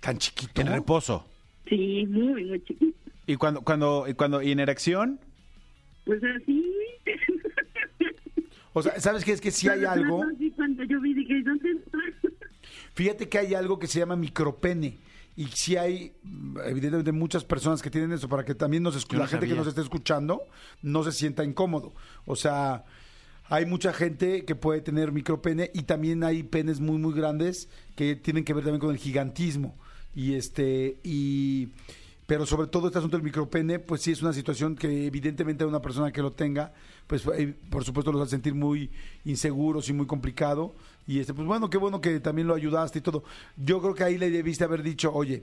Tan 0.00 0.18
chiquito. 0.18 0.60
En 0.60 0.68
reposo. 0.68 1.26
Sí, 1.68 2.06
muy, 2.08 2.44
muy 2.44 2.62
chiquito. 2.64 2.96
Y 3.26 3.36
cuando, 3.36 3.62
cuando, 3.62 4.06
y 4.08 4.14
cuando, 4.14 4.40
y 4.42 4.52
en 4.52 4.60
erección, 4.60 5.18
Pues 6.04 6.22
así. 6.24 6.64
O 8.74 8.82
sea, 8.82 8.98
¿sabes 9.00 9.24
qué? 9.24 9.32
Es 9.32 9.40
que 9.40 9.50
si 9.50 9.68
hay 9.68 9.84
algo, 9.84 10.22
cuando 10.56 10.84
yo 10.84 11.00
vi, 11.00 11.14
dije, 11.14 11.42
¿dónde? 11.42 11.76
Fíjate 12.98 13.28
que 13.28 13.38
hay 13.38 13.54
algo 13.54 13.78
que 13.78 13.86
se 13.86 14.00
llama 14.00 14.16
micropene. 14.16 14.98
Y 15.36 15.46
si 15.54 15.76
hay, 15.76 16.14
evidentemente, 16.64 17.12
muchas 17.12 17.44
personas 17.44 17.80
que 17.80 17.90
tienen 17.90 18.10
eso 18.10 18.28
para 18.28 18.44
que 18.44 18.56
también 18.56 18.82
nos 18.82 18.96
no 19.12 19.18
la 19.20 19.28
gente 19.28 19.46
que 19.46 19.54
nos 19.54 19.68
esté 19.68 19.82
escuchando 19.82 20.42
no 20.82 21.04
se 21.04 21.12
sienta 21.12 21.44
incómodo. 21.44 21.92
O 22.26 22.34
sea, 22.34 22.84
hay 23.44 23.66
mucha 23.66 23.92
gente 23.92 24.44
que 24.44 24.56
puede 24.56 24.80
tener 24.80 25.12
micropene 25.12 25.70
y 25.74 25.82
también 25.82 26.24
hay 26.24 26.42
penes 26.42 26.80
muy, 26.80 26.98
muy 26.98 27.14
grandes 27.14 27.68
que 27.94 28.16
tienen 28.16 28.42
que 28.42 28.52
ver 28.52 28.64
también 28.64 28.80
con 28.80 28.90
el 28.90 28.98
gigantismo. 28.98 29.76
Y 30.12 30.34
este, 30.34 30.96
y. 31.04 31.68
Pero 32.28 32.44
sobre 32.44 32.66
todo 32.66 32.88
este 32.88 32.98
asunto 32.98 33.16
del 33.16 33.24
micropene, 33.24 33.78
pues 33.78 34.02
sí 34.02 34.12
es 34.12 34.20
una 34.20 34.34
situación 34.34 34.76
que 34.76 35.06
evidentemente 35.06 35.64
a 35.64 35.66
una 35.66 35.80
persona 35.80 36.12
que 36.12 36.20
lo 36.20 36.30
tenga, 36.30 36.74
pues 37.06 37.26
eh, 37.34 37.54
por 37.70 37.84
supuesto 37.84 38.12
los 38.12 38.20
va 38.20 38.26
a 38.26 38.28
sentir 38.28 38.54
muy 38.54 38.90
inseguros 39.24 39.88
y 39.88 39.94
muy 39.94 40.04
complicado. 40.06 40.74
Y 41.06 41.20
este, 41.20 41.32
pues 41.32 41.46
bueno, 41.46 41.70
qué 41.70 41.78
bueno 41.78 42.02
que 42.02 42.20
también 42.20 42.46
lo 42.46 42.54
ayudaste 42.54 42.98
y 42.98 43.00
todo. 43.00 43.24
Yo 43.56 43.80
creo 43.80 43.94
que 43.94 44.04
ahí 44.04 44.18
le 44.18 44.28
debiste 44.28 44.62
haber 44.62 44.82
dicho, 44.82 45.10
oye, 45.10 45.42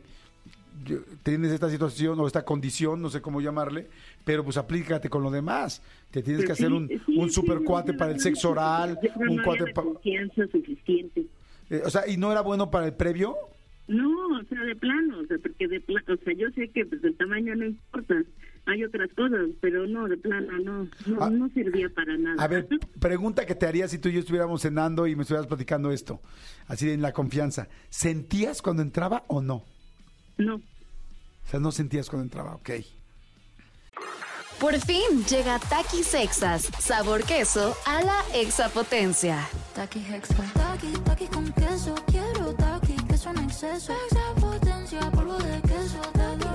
tienes 1.23 1.51
esta 1.53 1.71
situación 1.71 2.19
o 2.19 2.27
esta 2.27 2.45
condición, 2.45 3.01
no 3.01 3.09
sé 3.09 3.19
cómo 3.19 3.41
llamarle, 3.41 3.87
pero 4.23 4.43
pues 4.43 4.55
aplícate 4.57 5.09
con 5.09 5.23
lo 5.23 5.31
demás. 5.31 5.81
Te 6.11 6.21
tienes 6.21 6.43
que 6.43 6.49
Pues 6.49 6.59
hacer 6.59 6.69
sí, 6.69 6.75
un, 6.75 6.87
sí, 6.87 7.17
un 7.17 7.31
super 7.31 7.63
cuate 7.63 7.93
para 7.95 8.11
el 8.11 8.19
sexo 8.19 8.51
oral, 8.51 8.99
un 9.27 9.37
no 9.37 9.43
cuate 9.43 9.73
para... 9.73 9.87
confianza 9.87 10.43
suficiente. 10.51 11.25
o 11.83 11.89
sea, 11.89 12.07
¿y 12.07 12.15
no 12.17 12.31
era 12.31 12.41
bueno 12.41 12.69
para 12.69 12.85
el 12.85 12.93
previo? 12.93 13.35
No, 13.87 14.09
o 14.39 14.43
sea, 14.49 14.61
de 14.63 14.75
plano, 14.75 15.19
o 15.19 15.25
sea, 15.27 15.37
porque 15.37 15.67
de 15.67 15.79
plano, 15.79 16.05
o 16.13 16.17
sea, 16.23 16.33
yo 16.33 16.49
sé 16.55 16.69
que 16.69 16.85
pues 16.85 17.03
el 17.03 17.15
tamaño 17.17 17.55
no 17.55 17.65
importa, 17.65 18.15
hay 18.65 18.83
otras 18.83 19.09
cosas, 19.15 19.41
pero 19.61 19.85
no, 19.85 20.07
de 20.07 20.17
plano, 20.17 20.57
no, 20.59 20.87
no, 21.05 21.23
Ah. 21.23 21.29
no 21.29 21.47
servía 21.49 21.87
para 21.89 22.17
nada. 22.17 22.43
A 22.43 22.47
ver, 22.47 22.67
pregunta 22.99 23.45
que 23.45 23.53
te 23.53 23.67
haría 23.67 23.87
si 23.87 23.99
tú 23.99 24.09
y 24.09 24.13
yo 24.13 24.19
estuviéramos 24.21 24.63
cenando 24.63 25.05
y 25.05 25.15
me 25.15 25.21
estuvieras 25.21 25.45
platicando 25.45 25.91
esto, 25.91 26.19
así 26.67 26.89
en 26.89 27.03
la 27.03 27.13
confianza. 27.13 27.67
¿Sentías 27.89 28.63
cuando 28.63 28.81
entraba 28.81 29.23
o 29.27 29.41
no? 29.41 29.63
No, 30.37 30.55
O 30.55 31.47
sea, 31.47 31.59
no 31.59 31.71
sentías 31.71 32.09
cuando 32.09 32.23
entraba, 32.23 32.55
ok. 32.55 32.71
Por 34.59 34.73
fin 34.79 35.23
llega 35.29 35.59
Takis 35.59 36.13
Exas, 36.15 36.63
sabor 36.79 37.23
queso 37.23 37.75
a 37.85 38.01
la 38.01 38.19
exapotencia. 38.33 39.47
Taki 39.75 39.99
Hexa. 39.99 40.43
Taki, 40.53 40.87
taki 41.05 41.25
con 41.27 41.45
queso. 41.53 41.64
En 43.27 43.43
exceso. 43.43 43.91
Extra 43.91 44.33
potencia, 44.39 45.11
polvo 45.11 45.37
de 45.37 45.61
queso. 45.61 45.99
Taki, 46.13 46.47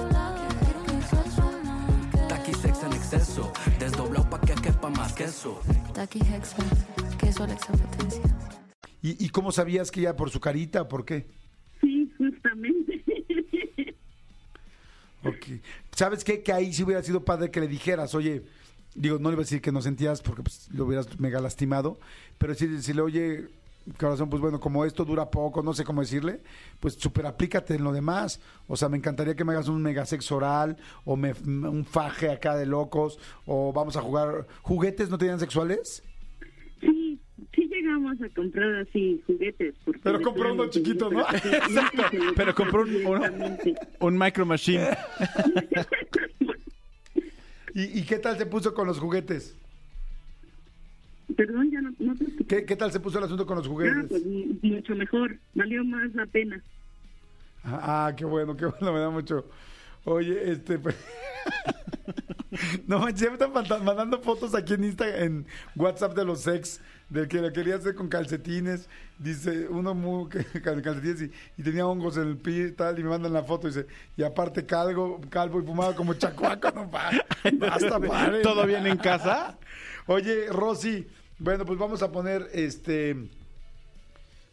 quiero 0.64 0.80
un 0.82 0.90
exceso 0.90 1.42
más. 1.64 2.28
Taqui 2.28 2.54
sex 2.54 2.82
en 2.84 2.92
exceso, 2.92 3.52
desdoblado 3.78 4.30
pa' 4.30 4.40
que 4.40 4.54
quepa 4.54 4.88
más 4.90 5.12
queso. 5.12 5.60
Taki 5.92 6.20
Hexa. 6.20 6.62
Queso 7.18 7.46
la 7.46 7.54
extra 7.54 7.74
potencia. 7.76 8.22
¿Y, 9.02 9.24
y 9.24 9.28
cómo 9.30 9.50
sabías 9.50 9.90
que 9.90 10.02
ya 10.02 10.14
por 10.14 10.30
su 10.30 10.38
carita 10.38 10.86
por 10.86 11.04
qué? 11.04 11.26
sí, 11.80 12.12
justamente. 12.16 13.04
Ok. 15.22 15.60
¿Sabes 15.94 16.24
qué? 16.24 16.42
Que 16.42 16.50
ahí 16.50 16.72
sí 16.72 16.82
hubiera 16.82 17.02
sido 17.02 17.26
padre 17.26 17.50
que 17.50 17.60
le 17.60 17.68
dijeras, 17.68 18.14
oye, 18.14 18.42
digo, 18.94 19.18
no 19.18 19.28
le 19.28 19.34
iba 19.34 19.42
a 19.42 19.44
decir 19.44 19.60
que 19.60 19.70
no 19.70 19.82
sentías 19.82 20.22
porque 20.22 20.42
pues, 20.42 20.70
lo 20.72 20.86
hubieras 20.86 21.20
mega 21.20 21.40
lastimado, 21.40 22.00
pero 22.38 22.54
sí 22.54 22.66
decirle, 22.66 23.02
oye, 23.02 23.48
corazón, 23.98 24.28
pues 24.30 24.40
bueno, 24.42 24.60
como 24.60 24.84
esto 24.84 25.04
dura 25.04 25.30
poco, 25.30 25.62
no 25.62 25.72
sé 25.74 25.84
cómo 25.84 26.00
decirle, 26.02 26.40
pues 26.80 26.94
super 26.94 27.26
aplícate 27.26 27.74
en 27.74 27.84
lo 27.84 27.92
demás. 27.92 28.40
O 28.68 28.76
sea, 28.76 28.88
me 28.88 28.96
encantaría 28.96 29.34
que 29.34 29.44
me 29.44 29.52
hagas 29.52 29.68
un 29.68 29.82
megasex 29.82 30.30
oral 30.32 30.76
o 31.04 31.16
me- 31.16 31.32
un 31.46 31.84
faje 31.84 32.30
acá 32.30 32.56
de 32.56 32.66
locos 32.66 33.18
o 33.46 33.72
vamos 33.72 33.96
a 33.96 34.02
jugar. 34.02 34.46
¿Juguetes 34.62 35.10
no 35.10 35.18
tenían 35.18 35.40
sexuales? 35.40 36.02
Sí, 36.80 37.20
sí 37.54 37.68
llegamos 37.68 38.20
a 38.22 38.28
comprar 38.34 38.74
así 38.76 39.22
juguetes. 39.26 39.74
porque 39.84 40.00
Pero 40.02 40.20
compró 40.22 40.52
uno 40.52 40.68
chiquito, 40.70 41.10
¿no? 41.10 41.20
lo 41.70 42.34
Pero 42.36 42.54
compró 42.54 42.82
un, 42.82 43.58
un, 44.00 44.18
micro 44.18 44.46
machine. 44.46 44.88
¿Y, 47.74 48.00
y 48.00 48.02
qué 48.04 48.18
tal 48.18 48.36
se 48.36 48.46
puso 48.46 48.74
con 48.74 48.86
los 48.86 48.98
juguetes? 48.98 49.56
Perdón, 51.36 51.70
ya 51.70 51.80
no, 51.80 51.92
no 51.98 52.14
te. 52.16 52.44
¿Qué, 52.46 52.64
qué 52.64 52.76
tal 52.76 52.90
se 52.92 53.00
puso 53.00 53.18
el 53.18 53.24
asunto 53.24 53.46
con 53.46 53.56
los 53.56 53.66
Ah, 53.66 53.70
juguetes? 53.70 54.06
pues 54.08 54.22
m- 54.24 54.58
mucho 54.62 54.94
mejor. 54.94 55.36
Valió 55.54 55.84
más 55.84 56.12
la 56.14 56.26
pena. 56.26 56.62
Ah, 57.64 58.12
qué 58.16 58.24
bueno, 58.24 58.56
qué 58.56 58.66
bueno, 58.66 58.92
me 58.92 59.00
da 59.00 59.10
mucho. 59.10 59.46
Oye, 60.04 60.50
este. 60.50 60.78
pues- 60.78 60.96
no 62.86 62.98
manches, 62.98 63.20
ya 63.20 63.28
me 63.28 63.34
están 63.34 63.52
manda- 63.52 63.78
mandando 63.78 64.18
fotos 64.20 64.54
aquí 64.54 64.74
en 64.74 64.84
Insta, 64.84 65.18
en 65.24 65.46
WhatsApp 65.76 66.14
de 66.16 66.24
los 66.24 66.46
ex, 66.46 66.80
del 67.08 67.28
que 67.28 67.40
lo 67.40 67.52
quería 67.52 67.76
hacer 67.76 67.94
con 67.94 68.08
calcetines. 68.08 68.88
Dice 69.18 69.68
uno 69.68 69.94
muy 69.94 70.28
calcetines 70.62 71.22
y, 71.22 71.30
y 71.60 71.62
tenía 71.62 71.86
hongos 71.86 72.16
en 72.16 72.28
el 72.28 72.36
pie 72.38 72.68
y 72.68 72.72
tal, 72.72 72.98
y 72.98 73.02
me 73.02 73.10
mandan 73.10 73.32
la 73.34 73.42
foto 73.44 73.68
y 73.68 73.70
dice, 73.72 73.86
y 74.16 74.22
aparte 74.22 74.64
calvo, 74.64 75.20
calvo 75.28 75.60
y 75.60 75.66
fumado 75.66 75.94
como 75.94 76.14
chacuaco, 76.14 76.70
no 76.74 76.90
pa- 76.90 77.10
basta. 77.58 78.00
¿Todo 78.42 78.66
bien 78.66 78.86
en 78.86 78.96
casa? 78.96 79.58
Oye, 80.06 80.46
Rosy, 80.50 81.06
bueno, 81.40 81.64
pues 81.64 81.78
vamos 81.78 82.02
a 82.02 82.12
poner 82.12 82.46
este. 82.52 83.16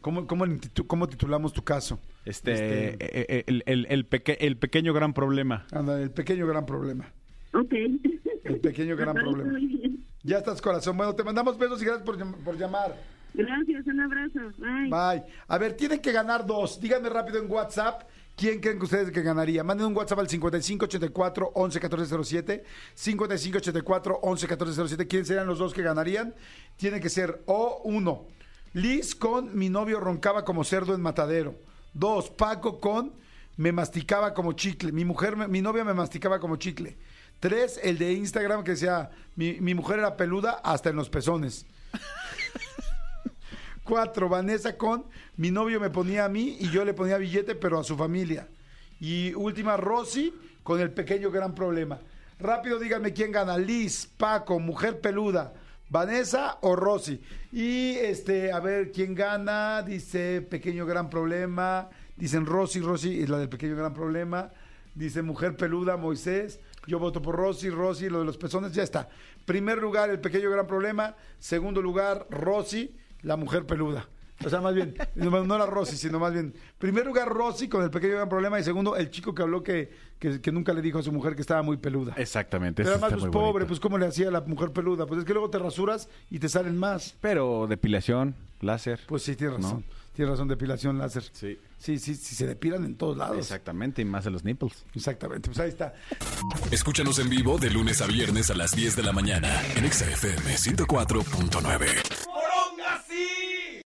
¿Cómo, 0.01 0.25
cómo, 0.25 0.45
cómo 0.87 1.07
titulamos 1.07 1.53
tu 1.53 1.63
caso? 1.63 1.99
Este, 2.25 2.51
Este- 2.53 2.89
eh, 3.05 3.25
eh, 3.29 3.43
el, 3.47 3.63
el- 3.65 3.85
el 3.89 4.05
peque- 4.05 4.37
el 4.41 4.57
pequeño 4.57 4.93
gran 4.93 5.13
problema. 5.13 5.65
Anda, 5.71 6.01
el 6.01 6.11
pequeño 6.11 6.47
gran 6.47 6.65
problema. 6.65 7.11
Ok. 7.53 7.73
El 8.43 8.59
pequeño 8.61 8.95
gran 8.95 9.13
parece 9.15 9.31
problema. 9.31 9.51
muy 9.51 9.65
bien. 9.67 10.03
Ya 10.23 10.37
estás, 10.39 10.61
corazón. 10.61 10.95
Bueno, 10.97 11.13
te 11.15 11.23
mandamos 11.23 11.57
besos 11.57 11.81
y 11.81 11.85
gracias 11.85 12.05
por, 12.05 12.17
por 12.43 12.57
llamar. 12.57 12.95
Gracias, 13.33 13.85
un 13.87 13.99
abrazo. 14.01 14.39
Bye. 14.57 14.89
Bye. 14.89 15.23
A 15.47 15.57
ver, 15.57 15.73
tienen 15.73 15.99
que 15.99 16.11
ganar 16.11 16.45
dos. 16.45 16.79
Díganme 16.79 17.09
rápido 17.09 17.39
en 17.39 17.49
WhatsApp. 17.51 18.03
¿Quién 18.37 18.59
creen 18.59 18.77
que 18.77 18.85
ustedes 18.85 19.09
que 19.09 19.23
ganaría? 19.23 19.63
Manden 19.63 19.87
un 19.87 19.97
WhatsApp 19.97 20.19
al 20.19 20.29
5584 20.29 21.53
111407. 21.55 22.63
5584 22.93 24.19
111407. 24.21 25.07
¿Quiénes 25.07 25.27
serían 25.27 25.47
los 25.47 25.57
dos 25.57 25.73
que 25.73 25.81
ganarían? 25.81 26.35
Tiene 26.75 26.99
que 26.99 27.09
ser 27.09 27.41
o 27.47 27.81
uno. 27.83 28.27
Liz 28.73 29.15
con 29.15 29.57
mi 29.57 29.69
novio 29.69 29.99
roncaba 29.99 30.45
como 30.45 30.63
cerdo 30.63 30.93
en 30.93 31.01
matadero. 31.01 31.55
Dos. 31.95 32.29
Paco 32.29 32.79
con 32.79 33.11
me 33.55 33.71
masticaba 33.71 34.35
como 34.35 34.53
chicle. 34.53 34.91
Mi 34.91 35.03
mujer, 35.03 35.35
mi 35.35 35.63
novia 35.63 35.83
me 35.83 35.95
masticaba 35.95 36.39
como 36.39 36.57
chicle. 36.57 36.95
Tres. 37.39 37.79
El 37.81 37.97
de 37.97 38.13
Instagram 38.13 38.63
que 38.63 38.71
decía 38.71 39.09
mi, 39.35 39.59
mi 39.61 39.73
mujer 39.73 39.97
era 39.97 40.15
peluda 40.15 40.61
hasta 40.63 40.91
en 40.91 40.95
los 40.95 41.09
pezones. 41.09 41.65
Cuatro, 43.87 44.27
Vanessa 44.27 44.77
con 44.77 45.05
mi 45.37 45.49
novio 45.49 45.79
me 45.79 45.89
ponía 45.89 46.25
a 46.25 46.29
mí 46.29 46.57
y 46.59 46.69
yo 46.69 46.83
le 46.83 46.93
ponía 46.93 47.17
billete, 47.17 47.55
pero 47.55 47.79
a 47.79 47.85
su 47.85 47.95
familia. 47.95 48.49
Y 48.99 49.33
última, 49.33 49.77
Rosy 49.77 50.33
con 50.61 50.81
el 50.81 50.91
pequeño 50.91 51.31
gran 51.31 51.55
problema. 51.55 51.97
Rápido, 52.37 52.79
díganme 52.79 53.13
quién 53.13 53.31
gana. 53.31 53.57
Liz, 53.57 54.05
Paco, 54.17 54.59
mujer 54.59 54.99
peluda, 54.99 55.53
Vanessa 55.89 56.57
o 56.63 56.75
Rosy. 56.75 57.21
Y 57.53 57.91
este, 57.91 58.51
a 58.51 58.59
ver 58.59 58.91
quién 58.91 59.15
gana. 59.15 59.81
Dice 59.83 60.41
pequeño 60.41 60.85
gran 60.85 61.09
problema. 61.09 61.89
Dicen 62.17 62.45
Rosy, 62.45 62.81
Rosy 62.81 63.21
es 63.21 63.29
la 63.29 63.37
del 63.37 63.47
pequeño 63.47 63.77
gran 63.77 63.93
problema. 63.93 64.51
Dice 64.95 65.21
mujer 65.21 65.55
peluda, 65.55 65.95
Moisés. 65.95 66.59
Yo 66.87 66.99
voto 66.99 67.21
por 67.21 67.35
Rosy, 67.35 67.69
Rosy, 67.69 68.09
lo 68.09 68.19
de 68.19 68.25
los 68.25 68.37
pezones, 68.37 68.73
ya 68.73 68.83
está. 68.83 69.07
Primer 69.45 69.77
lugar, 69.77 70.09
el 70.09 70.19
pequeño 70.19 70.51
gran 70.51 70.67
problema. 70.67 71.15
Segundo 71.39 71.81
lugar, 71.81 72.27
Rosy, 72.29 72.93
la 73.27 73.35
mujer 73.35 73.65
peluda. 73.65 74.07
O 74.45 74.49
sea, 74.49 74.61
más 74.61 74.73
bien, 74.75 74.95
no 75.15 75.43
no 75.43 75.55
era 75.55 75.65
Rosy, 75.65 75.97
sino 75.97 76.19
más 76.19 76.31
bien. 76.31 76.53
Primer 76.77 77.05
lugar, 77.05 77.27
Rosy 77.27 77.67
con 77.67 77.83
el 77.83 77.89
pequeño 77.89 78.13
gran 78.15 78.29
problema. 78.29 78.59
Y 78.59 78.63
segundo, 78.63 78.95
el 78.95 79.09
chico 79.09 79.33
que 79.33 79.41
habló 79.41 79.63
que, 79.63 79.91
que, 80.19 80.39
que 80.39 80.51
nunca 80.51 80.73
le 80.73 80.81
dijo 80.81 80.99
a 80.99 81.03
su 81.03 81.11
mujer 81.11 81.35
que 81.35 81.41
estaba 81.41 81.63
muy 81.63 81.77
peluda. 81.77 82.13
Exactamente. 82.17 82.83
Pero 82.83 82.93
además, 82.95 83.11
pues 83.13 83.23
muy 83.23 83.31
pobre, 83.31 83.51
bonito. 83.51 83.67
pues 83.67 83.79
¿cómo 83.79 83.97
le 83.97 84.05
hacía 84.05 84.27
a 84.27 84.31
la 84.31 84.41
mujer 84.41 84.71
peluda? 84.71 85.07
Pues 85.07 85.19
es 85.19 85.25
que 85.25 85.33
luego 85.33 85.49
te 85.49 85.57
rasuras 85.57 86.07
y 86.29 86.37
te 86.39 86.49
salen 86.49 86.77
más. 86.77 87.15
Pero 87.19 87.65
depilación, 87.67 88.35
láser. 88.61 88.99
Pues 89.07 89.23
sí, 89.23 89.35
tienes 89.35 89.59
¿No? 89.59 89.63
razón. 89.67 89.85
Tienes 90.13 90.31
razón, 90.31 90.47
depilación 90.47 90.97
láser. 90.97 91.23
Sí. 91.31 91.59
Sí, 91.77 91.99
sí, 91.99 92.15
sí, 92.15 92.35
se 92.35 92.47
depilan 92.47 92.85
en 92.85 92.95
todos 92.95 93.17
lados. 93.17 93.37
Exactamente, 93.37 94.01
y 94.01 94.05
más 94.05 94.25
en 94.25 94.33
los 94.33 94.43
nipples. 94.43 94.83
Exactamente, 94.95 95.47
pues 95.49 95.59
ahí 95.59 95.69
está. 95.69 95.93
Escúchanos 96.71 97.19
en 97.19 97.29
vivo 97.29 97.59
de 97.59 97.69
lunes 97.69 98.01
a 98.01 98.07
viernes 98.07 98.49
a 98.49 98.55
las 98.55 98.71
10 98.71 98.95
de 98.95 99.03
la 99.03 99.13
mañana 99.13 99.49
en 99.75 99.85
Exa 99.85 100.05
FM 100.09 100.55
104.9. 100.55 101.85